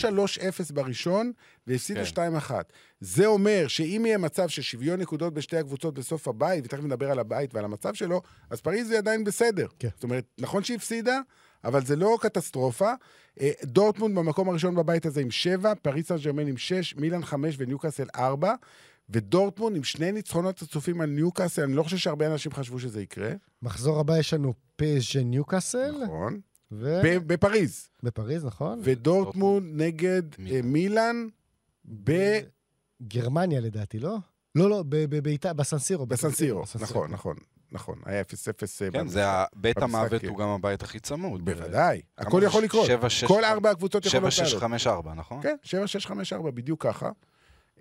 [0.73, 1.31] בראשון,
[1.67, 2.37] והפסידו כן.
[2.49, 2.51] 2-1.
[2.99, 7.19] זה אומר שאם יהיה מצב של שוויון נקודות בשתי הקבוצות בסוף הבית, ותכף נדבר על
[7.19, 9.67] הבית ועל המצב שלו, אז פריז זה עדיין בסדר.
[9.79, 9.87] כן.
[9.95, 11.19] זאת אומרת, נכון שהיא הפסידה,
[11.63, 12.93] אבל זה לא קטסטרופה.
[13.41, 17.55] אה, דורטמונד במקום הראשון בבית הזה עם שבע, פריז סן ז'רמן עם שש, מילאן חמש
[17.57, 18.53] וניוקאסל ארבע.
[19.09, 23.31] ודורטמונד עם שני ניצחונות רצופים על ניוקאסל, אני לא חושב שהרבה אנשים חשבו שזה יקרה.
[23.61, 25.23] מחזור הבא יש לנו פ.ס.ז'.
[25.23, 26.03] ניוקאסל.
[26.03, 26.39] נכון.
[26.71, 27.01] ו...
[27.27, 27.89] בפריז.
[28.03, 28.79] בפריז, נכון.
[28.83, 30.21] ודורטמונד נגד
[30.51, 31.27] אה, מילאן
[32.03, 32.39] ב...
[33.07, 34.17] גרמניה לדעתי, לא?
[34.55, 34.83] לא, לא,
[36.05, 36.05] בסן סירו.
[36.05, 37.35] בסן סירו, נכון, נכון.
[37.73, 38.25] נכון, היה 0-0
[38.85, 39.23] אה, כן, זה
[39.55, 41.45] בית המוות הוא גם הבית הכי צמוד.
[41.45, 42.89] בוודאי, הכל יכול לקרות.
[43.27, 45.05] כל ארבע הקבוצות יכולות לעלות.
[45.05, 45.41] 7-6-5-4, נכון?
[45.41, 45.55] כן,
[46.07, 47.09] 7-6-5-4, בדיוק ככה.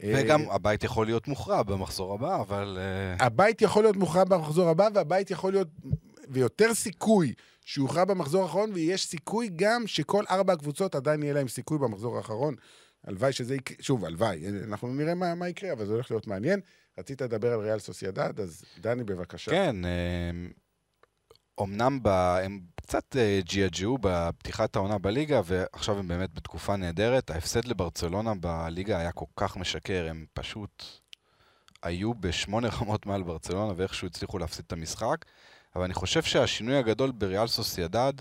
[0.03, 2.79] וגם אה, הבית יכול להיות מוכרע במחזור הבא, אבל...
[2.81, 5.69] אה, הבית יכול להיות מוכרע במחזור הבא, והבית יכול להיות...
[6.29, 7.33] ויותר סיכוי
[7.65, 12.17] שהוא יוכרע במחזור האחרון, ויש סיכוי גם שכל ארבע הקבוצות עדיין יהיה להם סיכוי במחזור
[12.17, 12.55] האחרון.
[13.05, 16.61] הלוואי שזה יקרה, שוב, הלוואי, אנחנו נראה מה, מה יקרה, אבל זה הולך להיות מעניין.
[16.99, 19.51] רצית לדבר על ריאל סוסיידד, אז דני, בבקשה.
[19.51, 19.77] כן,
[21.59, 22.09] אומנם ב...
[22.45, 27.31] הם קצת אה, ג'יאג'ו בפתיחת העונה בליגה, ועכשיו הם באמת בתקופה נהדרת.
[27.31, 30.85] ההפסד לברצלונה בליגה היה כל כך משקר, הם פשוט
[31.83, 35.25] היו בשמונה רמות מעל ברצלונה, ואיכשהו הצליחו להפסיד את המשחק.
[35.77, 38.13] אבל אני חושב שהשינוי הגדול בריאל סוסיידד,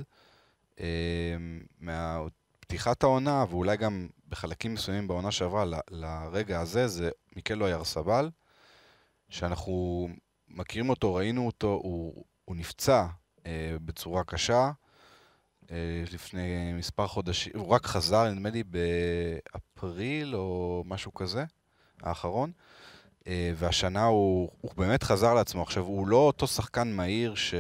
[1.80, 8.30] מהפתיחת העונה, ואולי גם בחלקים מסוימים בעונה שעברה, לרגע הזה, זה מיקלו איירסבל,
[9.32, 10.08] שאנחנו
[10.50, 13.06] מכירים אותו, ראינו אותו, הוא, הוא נפצע
[13.46, 14.72] אה, בצורה קשה
[15.72, 21.46] אה, לפני מספר חודשים, הוא רק חזר, נדמה לי, באפריל או משהו כזה,
[22.02, 22.52] האחרון.
[23.28, 25.62] אה, והשנה הוא, הוא באמת חזר לעצמו.
[25.62, 27.54] עכשיו, הוא לא אותו שחקן מהיר ש...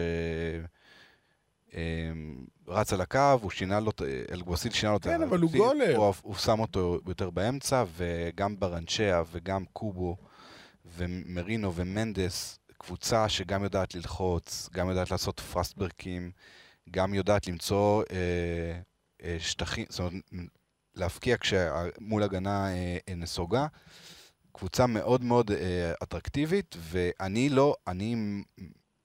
[1.74, 3.92] אמ, רץ על הקו, הוא שינה לו,
[4.32, 5.10] אלגוסיל שינה לו את ה...
[5.10, 5.98] כן, אבל הוא גולר.
[5.98, 10.18] הוא, הוא שם אותו יותר באמצע, וגם ברנצ'יה וגם קובו
[10.96, 16.32] ומרינו ומנדס, קבוצה שגם יודעת ללחוץ, גם יודעת לעשות פרסטברקים,
[16.92, 18.80] גם יודעת למצוא אה,
[19.24, 20.14] אה, שטחים, זאת אומרת,
[20.96, 21.38] להפקיע
[22.00, 23.68] מול הגנה אה, נסוגה.
[24.52, 28.16] קבוצה מאוד מאוד אה, אטרקטיבית, ואני לא, אני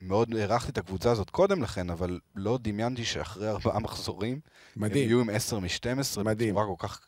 [0.01, 4.41] מאוד הערכתי את הקבוצה הזאת קודם לכן, אבל לא דמיינתי שאחרי ארבעה מחזורים,
[4.77, 5.03] מדהים.
[5.03, 7.01] הם יהיו עם עשר מ-12, בצורה כל כך...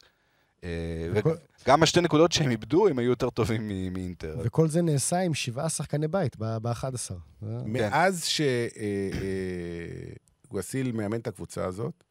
[0.65, 0.69] אה,
[1.15, 1.35] וכל...
[1.65, 4.37] וגם השתי נקודות שהם איבדו, הם היו יותר טובים מאינטר.
[4.45, 7.15] וכל זה נעשה עם שבעה שחקני בית ב-11.
[7.43, 8.25] מאז
[10.45, 12.05] שגואסיל אה, אה, מאמן את הקבוצה הזאת,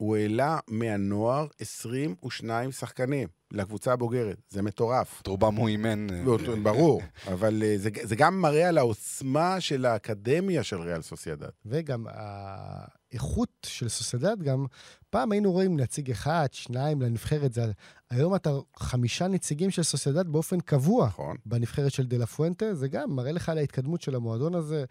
[0.00, 4.36] הוא העלה מהנוער 22 שחקנים לקבוצה הבוגרת.
[4.48, 5.20] זה מטורף.
[5.22, 6.06] את רובם הוא אימן.
[6.10, 11.48] לא, ברור, אבל אה, זה, זה גם מראה על העוצמה של האקדמיה של ריאל סוסיידד.
[11.66, 14.66] וגם האיכות של סוסיידד, גם
[15.10, 17.72] פעם היינו רואים נציג אחד, שניים לנבחרת, זה...
[18.10, 21.06] היום אתה חמישה נציגים של סוסיידד באופן קבוע.
[21.06, 21.36] נכון.
[21.46, 24.84] בנבחרת של דה פואנטה, זה גם מראה לך על ההתקדמות של המועדון הזה.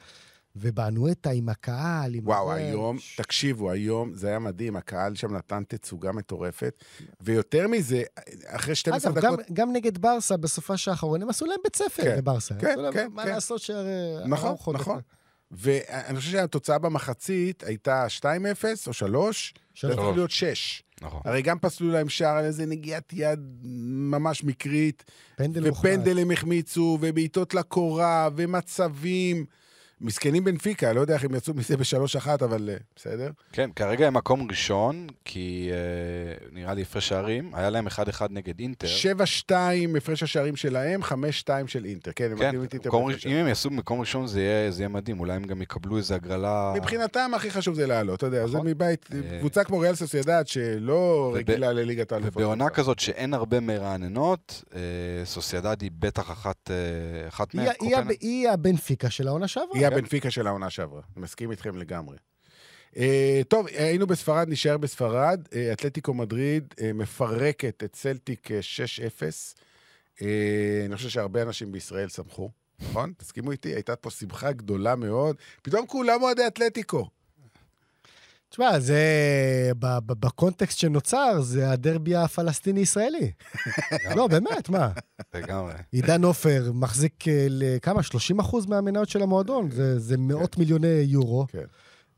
[0.56, 2.28] ובאנואטה עם הקהל, עם...
[2.28, 2.52] וואו.
[2.52, 3.16] היום, ש...
[3.16, 6.84] תקשיבו, היום זה היה מדהים, הקהל שם נתן תצוגה מטורפת,
[7.22, 8.04] ויותר מזה,
[8.45, 9.39] אחרי 12 אגב, דקות...
[9.39, 12.56] אגב, גם, גם נגד ברסה בסופה של האחרון, הם עשו להם בית ספר כן, לברסה.
[12.56, 13.08] כן, כן, כן.
[13.12, 13.30] מה כן.
[13.30, 14.28] לעשות שהרי...
[14.28, 15.00] נכון, נכון.
[15.52, 18.24] ואני חושב שהתוצאה במחצית הייתה 2-0
[18.88, 20.84] או 3, זה צריך להיות 6.
[21.02, 21.22] נכון.
[21.26, 25.04] הרי גם פסלו להם שער על איזה נגיעת יד ממש מקרית.
[25.36, 29.45] פנדל ופנדל הם החמיצו, ובעיטות לקורה, ומצבים.
[30.02, 33.30] מסכנים בנפיקה, לא יודע איך הם יצאו מזה בשלוש אחת, אבל אה, בסדר.
[33.54, 37.91] כן, כרגע הם מקום ראשון, כי אה, נראה לי הפרש שערים, היה להם 1-1
[38.30, 38.88] נגד אינטר.
[39.50, 39.52] 7-2
[39.97, 41.14] הפרש השערים שלהם, 5-2
[41.68, 42.12] של אינטר.
[42.16, 42.89] כן, הם כן, מקדימים את אינטר.
[42.89, 45.97] מקום, אם הם יעשו מקום ראשון זה יהיה, זה יהיה מדהים, אולי הם גם יקבלו
[45.97, 46.74] איזה הגרלה...
[46.76, 48.68] מבחינתם הכי חשוב זה לעלות, אתה יודע, זה נכון.
[48.68, 52.36] מבית, אה, קבוצה כמו ריאל סוסיידד שלא וב- רגילה לליגת האלופות.
[52.36, 54.80] ובעונה כזאת שאין הרבה מרעננות, אה,
[55.26, 57.62] סוסיידד היא בטח אחת, אה, אחת היא-.
[57.82, 59.89] היא היא הבנפיקה של העונה שעברה.
[59.90, 62.18] היא הבנפיקה של העונה שעברה, אני מסכים איתכם לגמרי.
[62.98, 65.48] אה, טוב, היינו בספרד, נשאר בספרד.
[65.54, 68.60] אה, אתלטיקו מדריד אה, מפרקת את סלטיק אה,
[69.20, 69.24] 6-0.
[70.22, 73.14] אה, אני חושב שהרבה אנשים בישראל שמחו, נכון?
[73.18, 73.70] תסכימו איתי?
[73.70, 75.36] הייתה פה שמחה גדולה מאוד.
[75.62, 77.10] פתאום כולם אוהדי אתלטיקו.
[78.50, 79.02] תשמע, זה...
[80.06, 83.32] בקונטקסט שנוצר, זה הדרבי הפלסטיני-ישראלי.
[84.16, 84.89] לא, באמת, מה?
[85.34, 85.74] לגמרי.
[85.91, 88.04] עידן עופר מחזיק אה, לכמה?
[88.04, 89.72] 30 אחוז מהמניות של המועדון?
[89.72, 91.45] זה, זה מאות מיליוני יורו.
[91.47, 91.64] כן.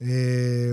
[0.02, 0.08] אה,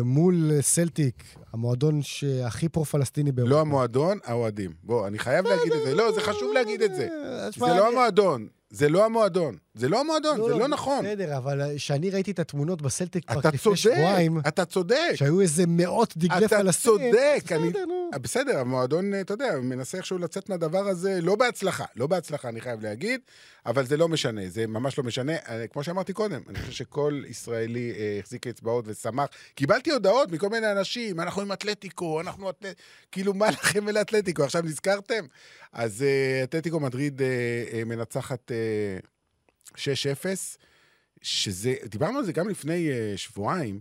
[0.05, 3.55] מול סלטיק, המועדון שהכי פרו-פלסטיני באירופה.
[3.55, 4.73] לא המועדון, האוהדים.
[4.83, 5.95] בוא, אני חייב להגיד את זה.
[5.95, 7.09] לא, זה חשוב להגיד את זה.
[7.11, 8.49] אה, זה לא המועדון.
[8.71, 9.57] זה לא המועדון.
[9.75, 11.05] זה לא המועדון, זה לא נכון.
[11.05, 15.11] בסדר, אבל כשאני ראיתי את התמונות בסלטיק פארק אתה לפני צודק, שבועיים, אתה צודק.
[15.14, 16.93] שהיו איזה מאות דגלי אתה פלסטין.
[16.93, 18.11] צודק, אני- בסדר, נו.
[18.14, 22.61] אה, בסדר, המועדון, אתה יודע, מנסה איכשהו לצאת מהדבר הזה, לא בהצלחה, לא בהצלחה, אני
[22.61, 23.21] חייב להגיד,
[23.66, 25.33] אבל זה לא משנה, זה ממש לא משנה.
[25.49, 29.29] אה, כמו שאמרתי קודם, אני חושב שכל ישראלי אה, החזיק אצבעות ושמח.
[29.55, 32.81] קיבלתי הודעות מכל מיני אנשים, אנחנו עם אתלטיקו, אנחנו אתלטיקו,
[33.12, 34.43] כאילו, מה לכם ולאתלטיקו?
[34.45, 35.25] עכשיו נזכרתם?
[35.73, 38.99] אז אה, אתלטיקו מדריד אה, אה, מנצחת אה,
[39.75, 39.79] 6-0,
[41.23, 43.81] שזה, דיברנו על זה גם לפני שבועיים.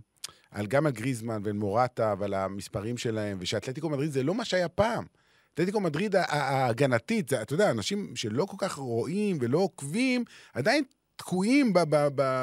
[0.50, 4.68] על גם על גריזמן ועל מורטה ועל המספרים שלהם, ושאתלטיקו מדריד זה לא מה שהיה
[4.68, 5.04] פעם.
[5.54, 10.24] אתלטיקו מדריד ההגנתית, אתה יודע, אנשים שלא כל כך רואים ולא עוקבים,
[10.54, 10.84] עדיין
[11.16, 11.72] תקועים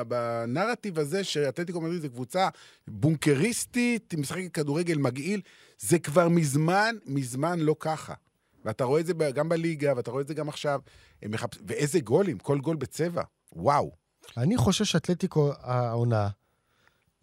[0.08, 2.50] בנרטיב הזה שאתלטיקו מדריד זה קבוצה
[2.88, 5.42] בונקריסטית, משחקת כדורגל מגעיל.
[5.80, 8.14] זה כבר מזמן, מזמן לא ככה.
[8.66, 10.80] ואתה רואה את זה גם בליגה, ואתה רואה את זה גם עכשיו.
[11.24, 11.50] הם מחפ...
[11.68, 13.22] ואיזה גולים, כל גול בצבע.
[13.54, 13.92] וואו.
[14.38, 16.30] אני חושב שאתלטיקו העונה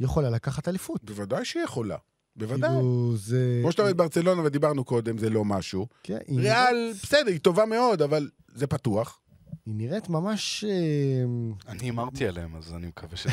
[0.00, 1.04] יכולה לקחת אליפות.
[1.04, 1.96] בוודאי שהיא יכולה.
[2.36, 2.70] בוודאי.
[2.70, 3.58] כאילו, זה...
[3.62, 5.86] כמו שאתה את ברצלונה ודיברנו קודם, זה לא משהו.
[6.02, 9.18] כן, היא ריאל, נראית- בסדר, היא טובה מאוד, אבל זה פתוח.
[9.66, 10.64] היא נראית ממש...
[10.68, 11.24] אה,
[11.72, 13.26] אני הימרתי עליהם, אז אני מקווה ש...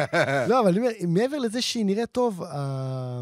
[0.50, 3.20] לא, אבל אומר, מעבר לזה שהיא נראית טוב, ה-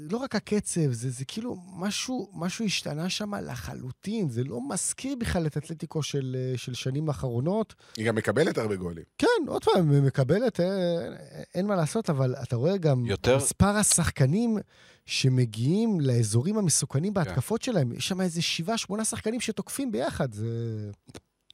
[0.00, 4.30] לא רק הקצב, זה, זה כאילו משהו, משהו השתנה שם לחלוטין.
[4.30, 7.74] זה לא מזכיר בכלל את אתלטיקו של, אה, של שנים האחרונות.
[7.96, 9.04] היא גם מקבלת הרבה גולים.
[9.18, 10.66] כן, עוד פעם, היא מקבלת, אה,
[11.54, 14.58] אין מה לעשות, אבל אתה רואה גם יותר- מספר השחקנים
[15.06, 17.92] שמגיעים לאזורים המסוכנים בהתקפות שלהם.
[17.92, 20.46] יש שם איזה שבעה, שמונה שחקנים שתוקפים ביחד, זה...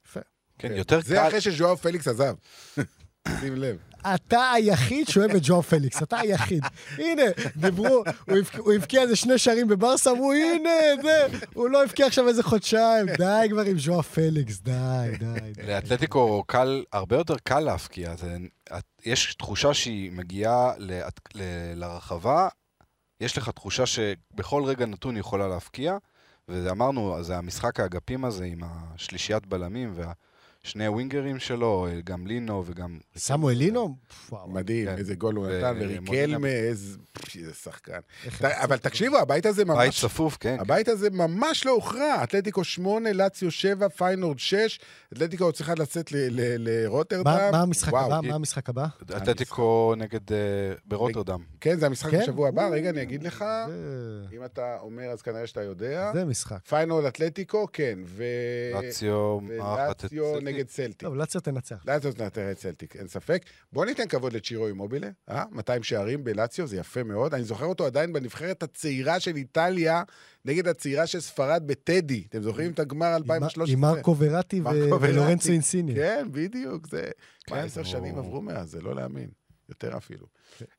[0.07, 0.19] יפה.
[0.59, 1.27] כן, יותר זה קל...
[1.27, 2.35] אחרי שז'ואאו פליקס עזב.
[3.39, 3.77] שים לב.
[4.15, 6.63] אתה היחיד שאוהב את ז'ואאו פליקס, אתה היחיד.
[6.97, 7.21] הנה,
[7.55, 8.05] דיברו, הוא
[8.37, 10.69] הבק- הוא הבקיע איזה שני שערים בברסה, אמרו, הנה,
[11.03, 14.71] זה, הוא לא הבקיע עכשיו איזה חודשיים, די כבר עם ז'ואאו פליקס, די,
[15.19, 15.63] די.
[15.67, 18.13] לאתלטיקו קל, הרבה יותר קל להבקיע.
[19.05, 20.71] יש תחושה שהיא מגיעה
[21.75, 22.47] לרחבה,
[23.21, 25.97] יש לך תחושה שבכל רגע נתון היא יכולה להפקיע,
[26.47, 29.93] ואמרנו, זה המשחק האגפים הזה עם השלישיית בלמים
[30.65, 32.97] והשני הווינגרים שלו, גם לינו וגם...
[33.17, 33.95] סמואל לינו?
[34.47, 34.97] מדהים, כן.
[34.97, 36.97] איזה גול הוא נתן, ומודינה- וריקלמה, איזה
[37.63, 37.99] שחקן.
[38.41, 40.01] אבל תקשיבו, הבית הזה בית ממש...
[40.01, 40.57] צפוף, כן.
[40.59, 42.23] הבית הזה ממש לא הוכרע.
[42.23, 44.79] אתלטיקו 8, לאציו 7, פיינורד 6.
[45.13, 47.23] אתלטיקו צריכה לצאת ל- ל- לרוטרדם.
[47.51, 48.19] מה המשחק הבא?
[48.27, 48.85] מה המשחק הבא?
[49.17, 50.31] אתלטיקו נגד...
[50.33, 50.37] אה,
[50.85, 51.39] ברוטרדם.
[51.61, 52.19] כן, זה המשחק כן?
[52.21, 53.45] בשבוע הבא, רגע, אני אגיד לך.
[54.33, 56.11] אם אתה אומר, אז כנראה שאתה יודע.
[56.13, 56.57] זה משחק.
[56.69, 57.99] פיינורד אתלטיקו, כן.
[58.05, 58.23] ו...
[58.73, 59.37] לאציו,
[60.55, 61.01] נגד סלטיק.
[61.01, 61.83] טוב, לאציו תנצח.
[61.87, 63.41] לאציו תנצח את סלטיק, אין ספק.
[63.73, 65.43] בוא ניתן כבוד לצ'ירו אימובילה, אה?
[65.51, 67.33] 200 שערים בלאציו, זה יפה מאוד.
[67.33, 70.03] אני זוכר אותו עדיין בנבחרת הצעירה של איטליה,
[70.45, 72.23] נגד הצעירה של ספרד בטדי.
[72.29, 73.73] אתם זוכרים את הגמר 2013?
[73.73, 75.01] עם מרקו וראטי ו-.
[75.01, 75.95] ולורנצו אינסיני.
[75.95, 77.03] כן, בדיוק, זה...
[77.45, 79.29] כן, מה, עשר הוא- שנים עברו מאז, זה לא להאמין.
[79.69, 80.25] יותר אפילו.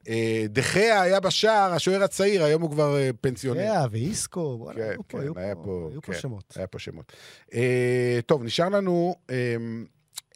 [0.08, 3.60] אה, דחיה היה בשער, השוער הצעיר, היום הוא כבר אה, פנסיונר.
[3.82, 6.18] כן, ואיסקו, כן, היו פה, כן, היו פה- היו פה כן.
[6.18, 6.54] שמות.
[6.56, 7.12] היה פה שמות.
[7.54, 9.56] אה, טוב, נשאר לנו אה,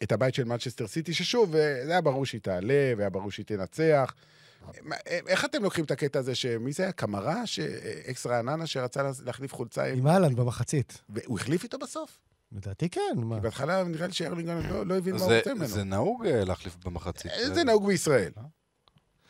[0.03, 4.13] את הבית של מנצ'סטר סיטי, ששוב, זה היה ברור שהיא תעלה, והיה ברור שהיא תנצח.
[5.27, 6.91] איך אתם לוקחים את הקטע הזה, שמי זה היה?
[6.91, 7.43] קמרה?
[8.05, 9.83] אקס רעננה שרצה לה- להחליף חולצה?
[9.85, 11.01] עם- עם אהלן במחצית.
[11.25, 12.17] הוא החליף איתו בסוף?
[12.51, 13.35] לדעתי כן, מה?
[13.35, 15.67] כי בהתחלה נראה לי שארלינגון לא לא הבין מה הוא זה- רוצה ממנו.
[15.67, 17.31] זה נהוג אה, להחליף במחצית.
[17.53, 18.31] זה נהוג בישראל.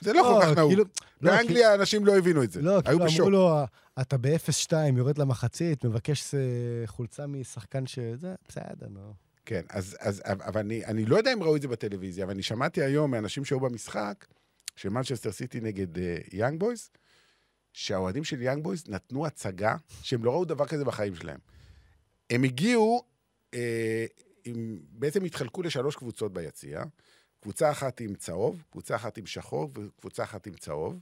[0.02, 0.72] זה לא כל כך נהוג.
[0.72, 0.84] כאילו-
[1.22, 2.62] לא, באנגליה אנשים לא הבינו את זה.
[2.62, 3.20] לא, היו כאילו בשוק.
[3.20, 3.56] אמרו לו,
[4.02, 6.40] אתה ב-0-2, יורד למחצית, מבקש אה,
[6.88, 9.14] חולצה משחקן שזה, בסדר, נו.
[9.46, 12.44] כן, אז, אז אבל אני, אני לא יודע אם ראו את זה בטלוויזיה, אבל אני
[12.44, 14.26] שמעתי היום מאנשים שהיו במשחק,
[14.76, 15.88] של מנצ'סטר סיטי נגד
[16.34, 16.90] יאנג אה, בויז,
[17.74, 21.40] שהאוהדים של יאנג בויז נתנו הצגה שהם לא ראו דבר כזה בחיים שלהם.
[22.30, 23.04] הם הגיעו,
[23.54, 24.06] אה,
[24.46, 26.84] עם, בעצם התחלקו לשלוש קבוצות ביציע.
[27.42, 31.00] קבוצה אחת עם צהוב, קבוצה אחת עם שחור וקבוצה אחת עם צהוב.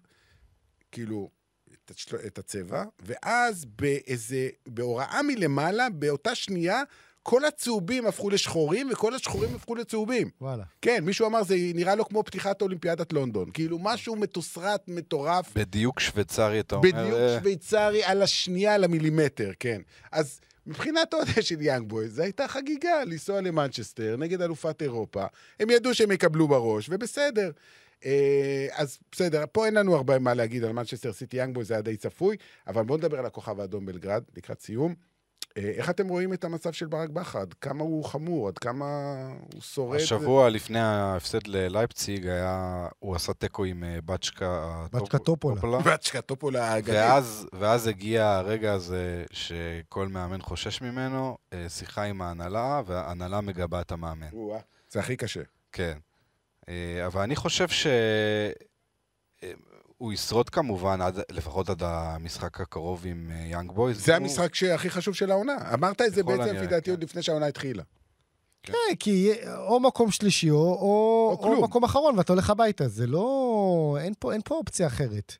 [0.91, 1.30] כאילו,
[1.74, 1.91] את,
[2.28, 6.84] את הצבע, ואז באיזה, בהוראה מלמעלה, באותה שנייה,
[7.24, 10.30] כל הצהובים הפכו לשחורים, וכל השחורים הפכו לצהובים.
[10.41, 10.64] וואלה.
[10.82, 13.52] כן, מישהו אמר, זה נראה לו כמו פתיחת אולימפיאדת לונדון.
[13.52, 15.54] כאילו, משהו מתוסרט, מטורף.
[15.56, 16.89] בדיוק שוויצרי, אתה אומר.
[16.89, 17.38] בדיוק אה.
[17.39, 19.82] שוויצרי על השנייה, על המילימטר, כן.
[20.12, 25.26] אז מבחינת אוהדי של יאנג בויז, זו הייתה חגיגה לנסוע למנצ'סטר נגד אלופת אירופה.
[25.60, 27.51] הם ידעו שהם יקבלו בראש, ובסדר.
[28.05, 31.74] אה, אז בסדר, פה אין לנו הרבה מה להגיד על מנצ'סטר סיטי יאנג בויז, זה
[31.74, 32.38] היה די צפוי,
[32.68, 35.09] אבל בואו נדבר על הכוכב האדום בלגרד, לקראת סיום.
[35.60, 37.39] אה, איך אתם רואים את המצב של ברק בכר?
[37.39, 38.47] עד כמה הוא חמור?
[38.47, 38.86] עד כמה
[39.53, 39.99] הוא שורד?
[39.99, 40.49] השבוע ו...
[40.49, 44.86] לפני ההפסד ללייפציג היה, הוא עשה תיקו עם אה, באצ'קה...
[44.93, 45.80] באצ'קה טופולה.
[45.80, 46.95] באצ'קה טופולה הגדול.
[46.95, 53.82] ואז, ואז הגיע הרגע הזה שכל מאמן חושש ממנו, אה, שיחה עם ההנהלה, וההנהלה מגבה
[53.82, 54.30] את המאמן.
[54.89, 55.41] זה הכי קשה.
[55.72, 55.97] כן.
[57.05, 57.88] אבל אני חושב ש...
[60.00, 64.06] הוא ישרוד כמובן, עד, לפחות עד המשחק הקרוב עם יאנג uh, בויז.
[64.06, 64.24] זה הוא...
[64.24, 65.74] המשחק שהכי חשוב של העונה.
[65.74, 66.91] אמרת את זה בעצם, לפי דעתי, כן.
[66.91, 67.84] עוד לפני שהעונה התחילה.
[68.64, 72.88] כן, כן כי או מקום שלישי, או, או, או, או מקום אחרון, ואתה הולך הביתה.
[72.88, 73.97] זה לא...
[74.02, 75.36] אין פה, אין פה אופציה אחרת.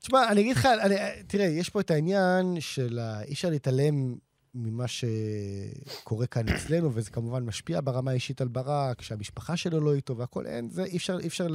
[0.00, 0.94] תשמע, אני אגיד לך, אני,
[1.26, 4.14] תראה, יש פה את העניין של אי אפשר להתעלם
[4.54, 10.16] ממה שקורה כאן אצלנו, וזה כמובן משפיע ברמה האישית על ברק, שהמשפחה שלו לא איתו
[10.16, 11.46] והכול, אין, זה אי אפשר, אי אפשר,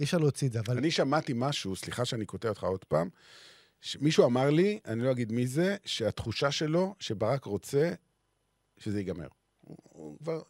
[0.00, 0.78] אי אפשר להוציא את זה, אבל...
[0.78, 3.08] אני שמעתי משהו, סליחה שאני קוטע אותך עוד פעם,
[4.00, 7.92] מישהו אמר לי, אני לא אגיד מי זה, שהתחושה שלו, שברק רוצה
[8.78, 9.28] שזה ייגמר.
[9.60, 10.42] הוא כבר,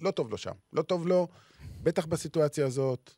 [0.00, 0.54] לא טוב לו שם.
[0.72, 1.28] לא טוב לו,
[1.82, 3.14] בטח בסיטואציה הזאת.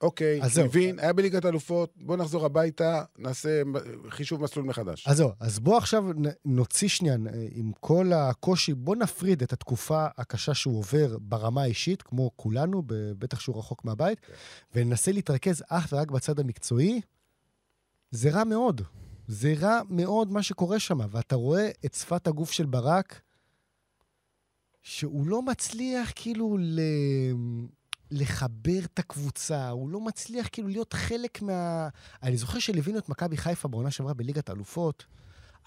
[0.00, 3.62] אוקיי, מבין, היה בליגת אלופות, בוא נחזור הביתה, נעשה
[4.08, 5.08] חישוב מסלול מחדש.
[5.08, 6.04] אז זהו, אז בוא עכשיו
[6.44, 7.16] נוציא שנייה,
[7.50, 12.82] עם כל הקושי, בוא נפריד את התקופה הקשה שהוא עובר ברמה האישית, כמו כולנו,
[13.18, 14.32] בטח שהוא רחוק מהבית, כן.
[14.74, 17.00] וננסה להתרכז אך ורק בצד המקצועי.
[18.10, 18.80] זה רע מאוד.
[19.28, 23.20] זה רע מאוד מה שקורה שם, ואתה רואה את שפת הגוף של ברק,
[24.82, 26.80] שהוא לא מצליח כאילו ל...
[28.10, 31.88] לחבר את הקבוצה, הוא לא מצליח כאילו להיות חלק מה...
[32.22, 35.04] אני זוכר שליווינו את מכבי חיפה בעונה שעברה בליגת האלופות,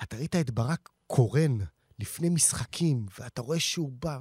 [0.03, 1.57] אתה ראית את ברק קורן
[1.99, 4.19] לפני משחקים, ואתה רואה שהוא בא,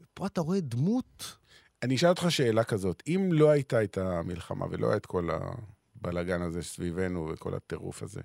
[0.00, 1.36] ופה אתה רואה דמות...
[1.82, 6.42] אני אשאל אותך שאלה כזאת, אם לא הייתה את המלחמה ולא היה את כל הבלאגן
[6.42, 8.20] הזה סביבנו וכל הטירוף הזה,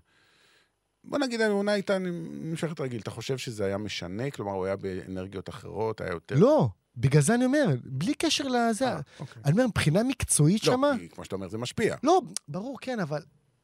[1.03, 3.01] בוא נגיד, העונה הייתה נמשכת רגיל.
[3.01, 4.31] אתה חושב שזה היה משנה?
[4.31, 6.35] כלומר, הוא היה באנרגיות אחרות, היה יותר...
[6.35, 8.87] לא, בגלל זה אני אומר, בלי קשר לזה.
[8.87, 9.41] אה, אוקיי.
[9.45, 10.91] אני אומר, מבחינה מקצועית לא, שמה...
[10.91, 11.95] לא, כמו שאתה אומר, זה משפיע.
[12.03, 13.21] לא, ברור, כן, אבל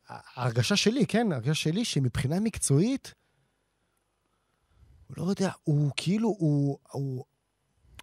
[0.09, 3.13] ההרגשה שלי, כן, ההרגשה שלי, שמבחינה מקצועית,
[5.07, 7.25] הוא לא יודע, הוא כאילו, הוא, הוא,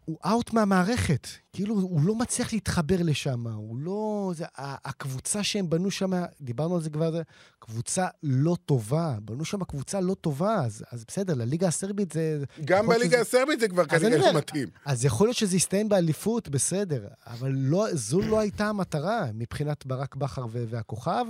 [0.05, 1.29] הוא אאוט מהמערכת.
[1.53, 3.47] כאילו, הוא לא מצליח להתחבר לשם.
[3.47, 4.33] הוא לא...
[4.35, 7.21] זה, הקבוצה שהם בנו שם, דיברנו על זה כבר,
[7.59, 9.17] קבוצה לא טובה.
[9.23, 12.45] בנו שם קבוצה לא טובה, אז, אז בסדר, לליגה הסרבית זה...
[12.65, 13.21] גם בליגה שזה...
[13.21, 14.69] הסרבית זה כבר כנראה לא מתאים.
[14.85, 17.09] אז יכול להיות שזה יסתיים באליפות, בסדר.
[17.27, 21.25] אבל לא, זו לא הייתה המטרה מבחינת ברק בכר והכוכב.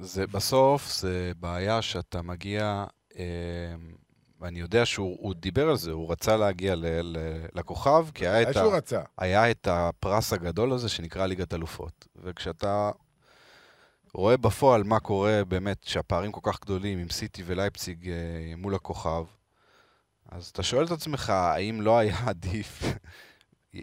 [0.00, 2.84] זה בסוף, זה בעיה שאתה מגיע...
[3.18, 3.24] אה...
[4.40, 7.16] ואני יודע שהוא דיבר על זה, הוא רצה להגיע ל, ל,
[7.54, 9.00] לכוכב, כי היה את, ה, רצה.
[9.18, 12.08] היה את הפרס הגדול הזה שנקרא ליגת אלופות.
[12.16, 12.90] וכשאתה
[14.14, 18.14] רואה בפועל מה קורה באמת, שהפערים כל כך גדולים עם סיטי ולייפציג אה,
[18.56, 19.24] מול הכוכב,
[20.28, 22.82] אז אתה שואל את עצמך, האם לא היה עדיף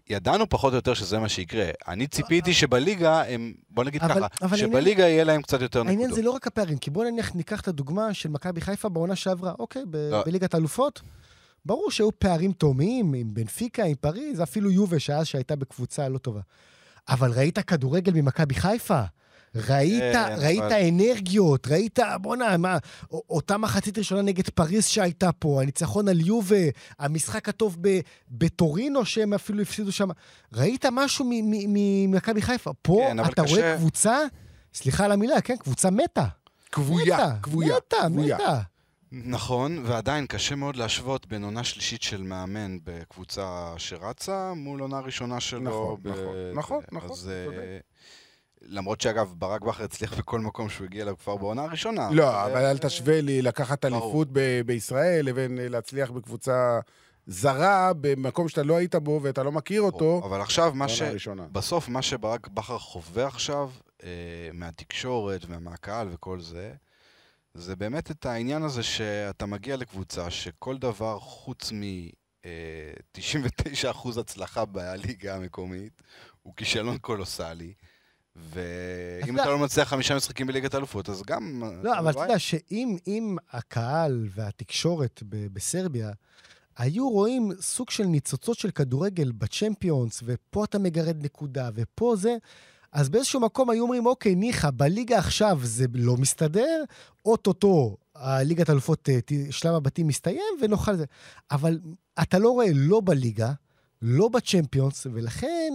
[0.09, 1.65] ידענו פחות או יותר שזה מה שיקרה.
[1.87, 5.83] אני ציפיתי שבליגה הם, בוא נגיד אבל, ככה, אבל שבליגה העניין, יהיה להם קצת יותר
[5.83, 5.99] נקודות.
[5.99, 9.15] העניין זה לא רק הפערים, כי בוא נניח ניקח את הדוגמה של מכבי חיפה בעונה
[9.15, 10.23] שעברה, אוקיי, ב- לא.
[10.25, 11.01] בליגת האלופות.
[11.65, 16.41] ברור שהיו פערים תאומים עם בנפיקה, עם פריז, אפילו יובה, שאז שהייתה בקבוצה לא טובה.
[17.09, 19.01] אבל ראית כדורגל ממכבי חיפה?
[19.55, 20.73] ראית, כן, ראית אבל...
[20.73, 22.77] אנרגיות, ראית, בואנה, מה,
[23.11, 26.55] אותה מחצית ראשונה נגד פריז שהייתה פה, הניצחון על יובה,
[26.99, 27.99] המשחק הטוב ב,
[28.29, 30.09] בטורינו שהם אפילו הפסידו שם.
[30.53, 32.71] ראית משהו ממכבי חיפה.
[32.81, 33.55] פה כן, אתה קשה...
[33.55, 34.19] רואה קבוצה,
[34.73, 36.25] סליחה על המילה, כן, קבוצה מתה.
[36.71, 37.75] כבויה, כבויה.
[37.77, 38.61] מתה, מתה.
[39.11, 45.39] נכון, ועדיין קשה מאוד להשוות בין עונה שלישית של מאמן בקבוצה שרצה מול עונה ראשונה
[45.39, 45.61] שלו.
[45.61, 46.07] נכון, ב...
[46.07, 47.11] נכון, נכון, נכון.
[47.11, 47.29] אז,
[48.61, 52.09] למרות שאגב, ברק בכר הצליח בכל מקום שהוא הגיע אליו כבר בעונה הראשונה.
[52.11, 54.27] לא, אבל אל תשווה לי לקחת אליפות
[54.65, 56.79] בישראל לבין להצליח בקבוצה
[57.27, 60.21] זרה במקום שאתה לא היית בו ואתה לא מכיר אותו.
[60.25, 61.01] אבל עכשיו, מה ש...
[61.51, 63.71] בסוף, מה שברק בכר חווה עכשיו,
[64.03, 66.73] אה, מהתקשורת ומהקהל וכל זה,
[67.53, 72.47] זה באמת את העניין הזה שאתה מגיע לקבוצה שכל דבר חוץ מ-99%
[73.85, 76.01] אה, הצלחה בליגה המקומית
[76.41, 77.73] הוא כישלון קולוסלי.
[78.35, 81.63] ואם אתה לא מצליח חמישה משחקים בליגת האלופות, אז גם...
[81.83, 86.11] לא, אבל אתה יודע שאם הקהל והתקשורת בסרביה
[86.77, 92.35] היו רואים סוג של ניצוצות של כדורגל בצ'מפיונס, ופה אתה מגרד נקודה, ופה זה,
[92.91, 96.83] אז באיזשהו מקום היו אומרים, אוקיי, ניחא, בליגה עכשיו זה לא מסתדר,
[97.25, 99.19] אוטוטו הליגת האלופות, אה,
[99.51, 101.05] שלב הבתים מסתיים, ונאכל את זה.
[101.51, 101.79] אבל
[102.21, 103.51] אתה לא רואה לא בליגה,
[104.01, 105.73] לא בצ'מפיונס, ולכן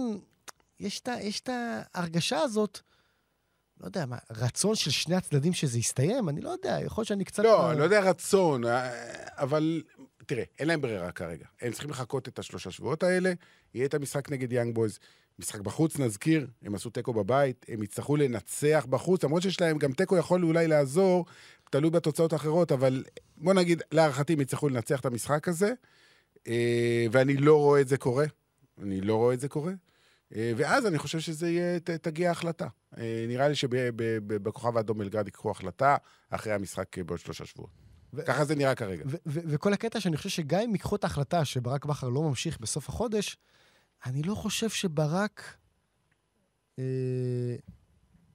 [0.81, 1.01] יש
[1.43, 1.49] את
[1.93, 2.79] ההרגשה הזאת,
[3.79, 6.29] לא יודע, מה, רצון של שני הצדדים שזה יסתיים?
[6.29, 7.43] אני לא יודע, יכול להיות שאני קצת...
[7.43, 8.91] לא, אני לא יודע רצון, אה,
[9.27, 9.83] אבל
[10.25, 11.45] תראה, אין להם ברירה כרגע.
[11.61, 13.33] הם צריכים לחכות את השלושה שבועות האלה,
[13.73, 14.99] יהיה את המשחק נגד יאנג בויז.
[15.39, 19.91] משחק בחוץ, נזכיר, הם עשו תיקו בבית, הם יצטרכו לנצח בחוץ, למרות שיש להם גם
[19.91, 21.25] תיקו יכול אולי לעזור,
[21.71, 23.03] תלוי בתוצאות האחרות, אבל
[23.37, 25.73] בוא נגיד, להערכתי הם יצטרכו לנצח את המשחק הזה,
[26.47, 28.25] אה, ואני לא רואה את זה קורה.
[28.81, 29.73] אני לא רואה את זה קורה.
[30.35, 32.67] אה, ואז אני חושב שזה יהיה, תגיע החלטה.
[32.97, 35.95] אה, נראה לי שבכוכב האדום בלגרד ייקחו החלטה
[36.29, 37.71] אחרי המשחק בעוד שלושה שבועות.
[38.13, 39.03] ו- ככה זה נראה כרגע.
[39.25, 43.37] וכל הקטע שאני חושב שגם אם ייקחו את ההחלטה שברק בכר לא ממשיך בסוף החודש,
[44.05, 45.55] אני לא חושב שברק
[46.79, 47.55] אה,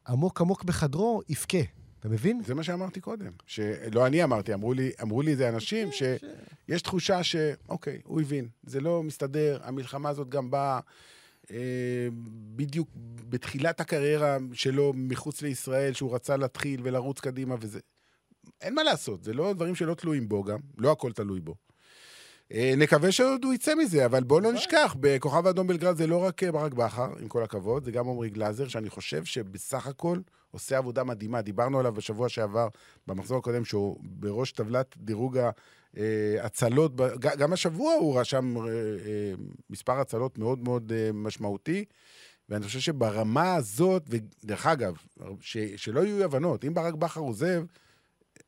[0.09, 1.59] עמוק עמוק בחדרו יבכה.
[2.01, 2.43] אתה מבין?
[2.47, 3.33] זה מה שאמרתי קודם.
[3.47, 6.83] שלא אני אמרתי, אמרו לי, אמרו לי זה אנשים, כן, שיש ש...
[6.83, 10.81] תחושה שאוקיי, הוא הבין, זה לא מסתדר, המלחמה הזאת גם באה...
[11.51, 12.09] אה,
[12.57, 12.89] בדיוק
[13.29, 17.81] בתחילת הקריירה שלו מחוץ לישראל, שהוא רצה להתחיל ולרוץ קדימה וזה.
[18.61, 21.55] אין מה לעשות, זה לא דברים שלא תלויים בו גם, לא הכל תלוי בו.
[22.53, 26.25] אה, נקווה שעוד הוא יצא מזה, אבל בואו לא נשכח, בכוכב האדום בלגרד זה לא
[26.25, 30.19] רק אה, ברק בכר, עם כל הכבוד, זה גם עמרי גלאזר, שאני חושב שבסך הכל
[30.51, 31.43] עושה עבודה מדהימה.
[31.43, 32.69] דיברנו עליו בשבוע שעבר,
[33.07, 35.39] במחזור הקודם, שהוא בראש טבלת דירוג
[36.41, 38.55] ההצלות, גם השבוע הוא רשם
[39.71, 41.85] מספר הצלות מאוד מאוד משמעותי.
[42.49, 44.95] ואני חושב שברמה הזאת, ודרך אגב,
[45.41, 47.65] ש, שלא יהיו הבנות, אם ברק בכר עוזב,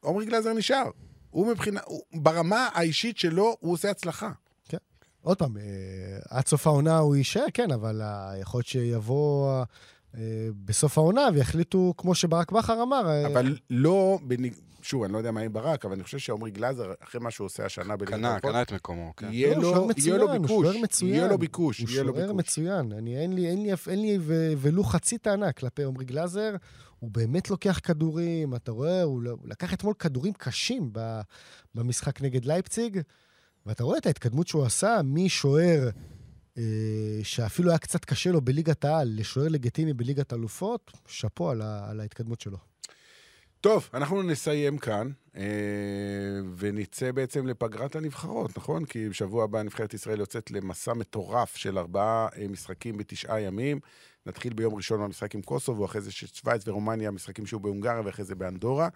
[0.01, 0.91] עומרי גלאזר נשאר.
[1.31, 4.31] הוא מבחינה, הוא, ברמה האישית שלו, הוא עושה הצלחה.
[4.69, 4.77] כן.
[5.23, 5.63] עוד פעם, אה,
[6.29, 9.63] עד סוף העונה הוא יישאר, כן, אבל אה, יכול להיות שיבוא
[10.15, 13.27] אה, בסוף העונה ויחליטו, כמו שברק בכר אמר...
[13.27, 14.19] אבל לא.
[14.89, 17.45] שוב, אני לא יודע מה עם ברק, אבל אני חושב שעמרי גלאזר, אחרי מה שהוא
[17.45, 19.29] עושה השנה בליגת קנה, קנה את מקומו, כן.
[19.33, 20.51] יהיה לא, לו ביקוש.
[20.51, 21.15] הוא שוער מצוין.
[21.15, 22.19] יהיה לו ביקוש, יהיה לו ביקוש.
[22.19, 22.93] הוא שוער מצוין.
[22.93, 24.19] אני, אין לי, אין לי, אין לי
[24.59, 26.57] ולו חצי טענה כלפי עמרי גלאזר.
[26.99, 30.93] הוא באמת לוקח כדורים, אתה רואה, הוא, הוא לקח אתמול כדורים קשים
[31.75, 33.01] במשחק נגד לייפציג,
[33.67, 35.89] ואתה רואה את ההתקדמות שהוא עשה משוער
[36.59, 36.63] אה,
[37.23, 42.41] שאפילו היה קצת קשה לו בליגת העל, לשוער לגיטימי בליגת אלופות, שאפו על, על ההתקדמות
[42.41, 42.68] שלו.
[43.61, 45.43] טוב, אנחנו נסיים כאן, אה,
[46.57, 48.85] ונצא בעצם לפגרת הנבחרות, נכון?
[48.85, 53.81] כי בשבוע הבא נבחרת ישראל יוצאת למסע מטורף של ארבעה אה, משחקים בתשעה ימים.
[54.27, 58.35] נתחיל ביום ראשון במשחק עם קוסובו, אחרי זה שווייץ ורומניה, משחקים שהיו בהונגריה ואחרי זה
[58.35, 58.89] באנדורה.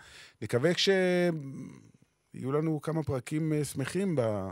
[0.42, 4.50] נקווה שיהיו לנו כמה פרקים אה, שמחים ב...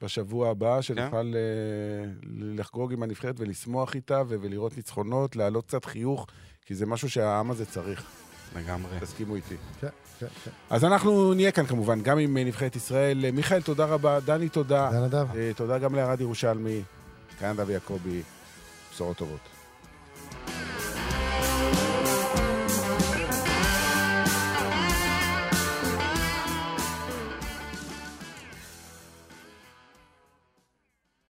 [0.00, 2.26] בשבוע הבא, שנוכל yeah.
[2.32, 6.26] לחגוג עם הנבחרת ולשמוח איתה ולראות ניצחונות, להעלות קצת חיוך,
[6.66, 8.25] כי זה משהו שהעם הזה צריך.
[8.56, 9.00] לגמרי.
[9.00, 9.56] תסכימו איתי.
[9.80, 9.88] כן,
[10.20, 10.50] כן, כן.
[10.70, 13.30] אז אנחנו נהיה כאן כמובן, גם עם נבחרת ישראל.
[13.30, 14.20] מיכאל, תודה רבה.
[14.20, 14.90] דני, תודה.
[14.92, 15.26] תודה נדב.
[15.56, 16.82] תודה גם לערד ירושלמי,
[17.38, 18.22] קנדה ויעקבי.
[18.92, 19.55] בשורות טובות.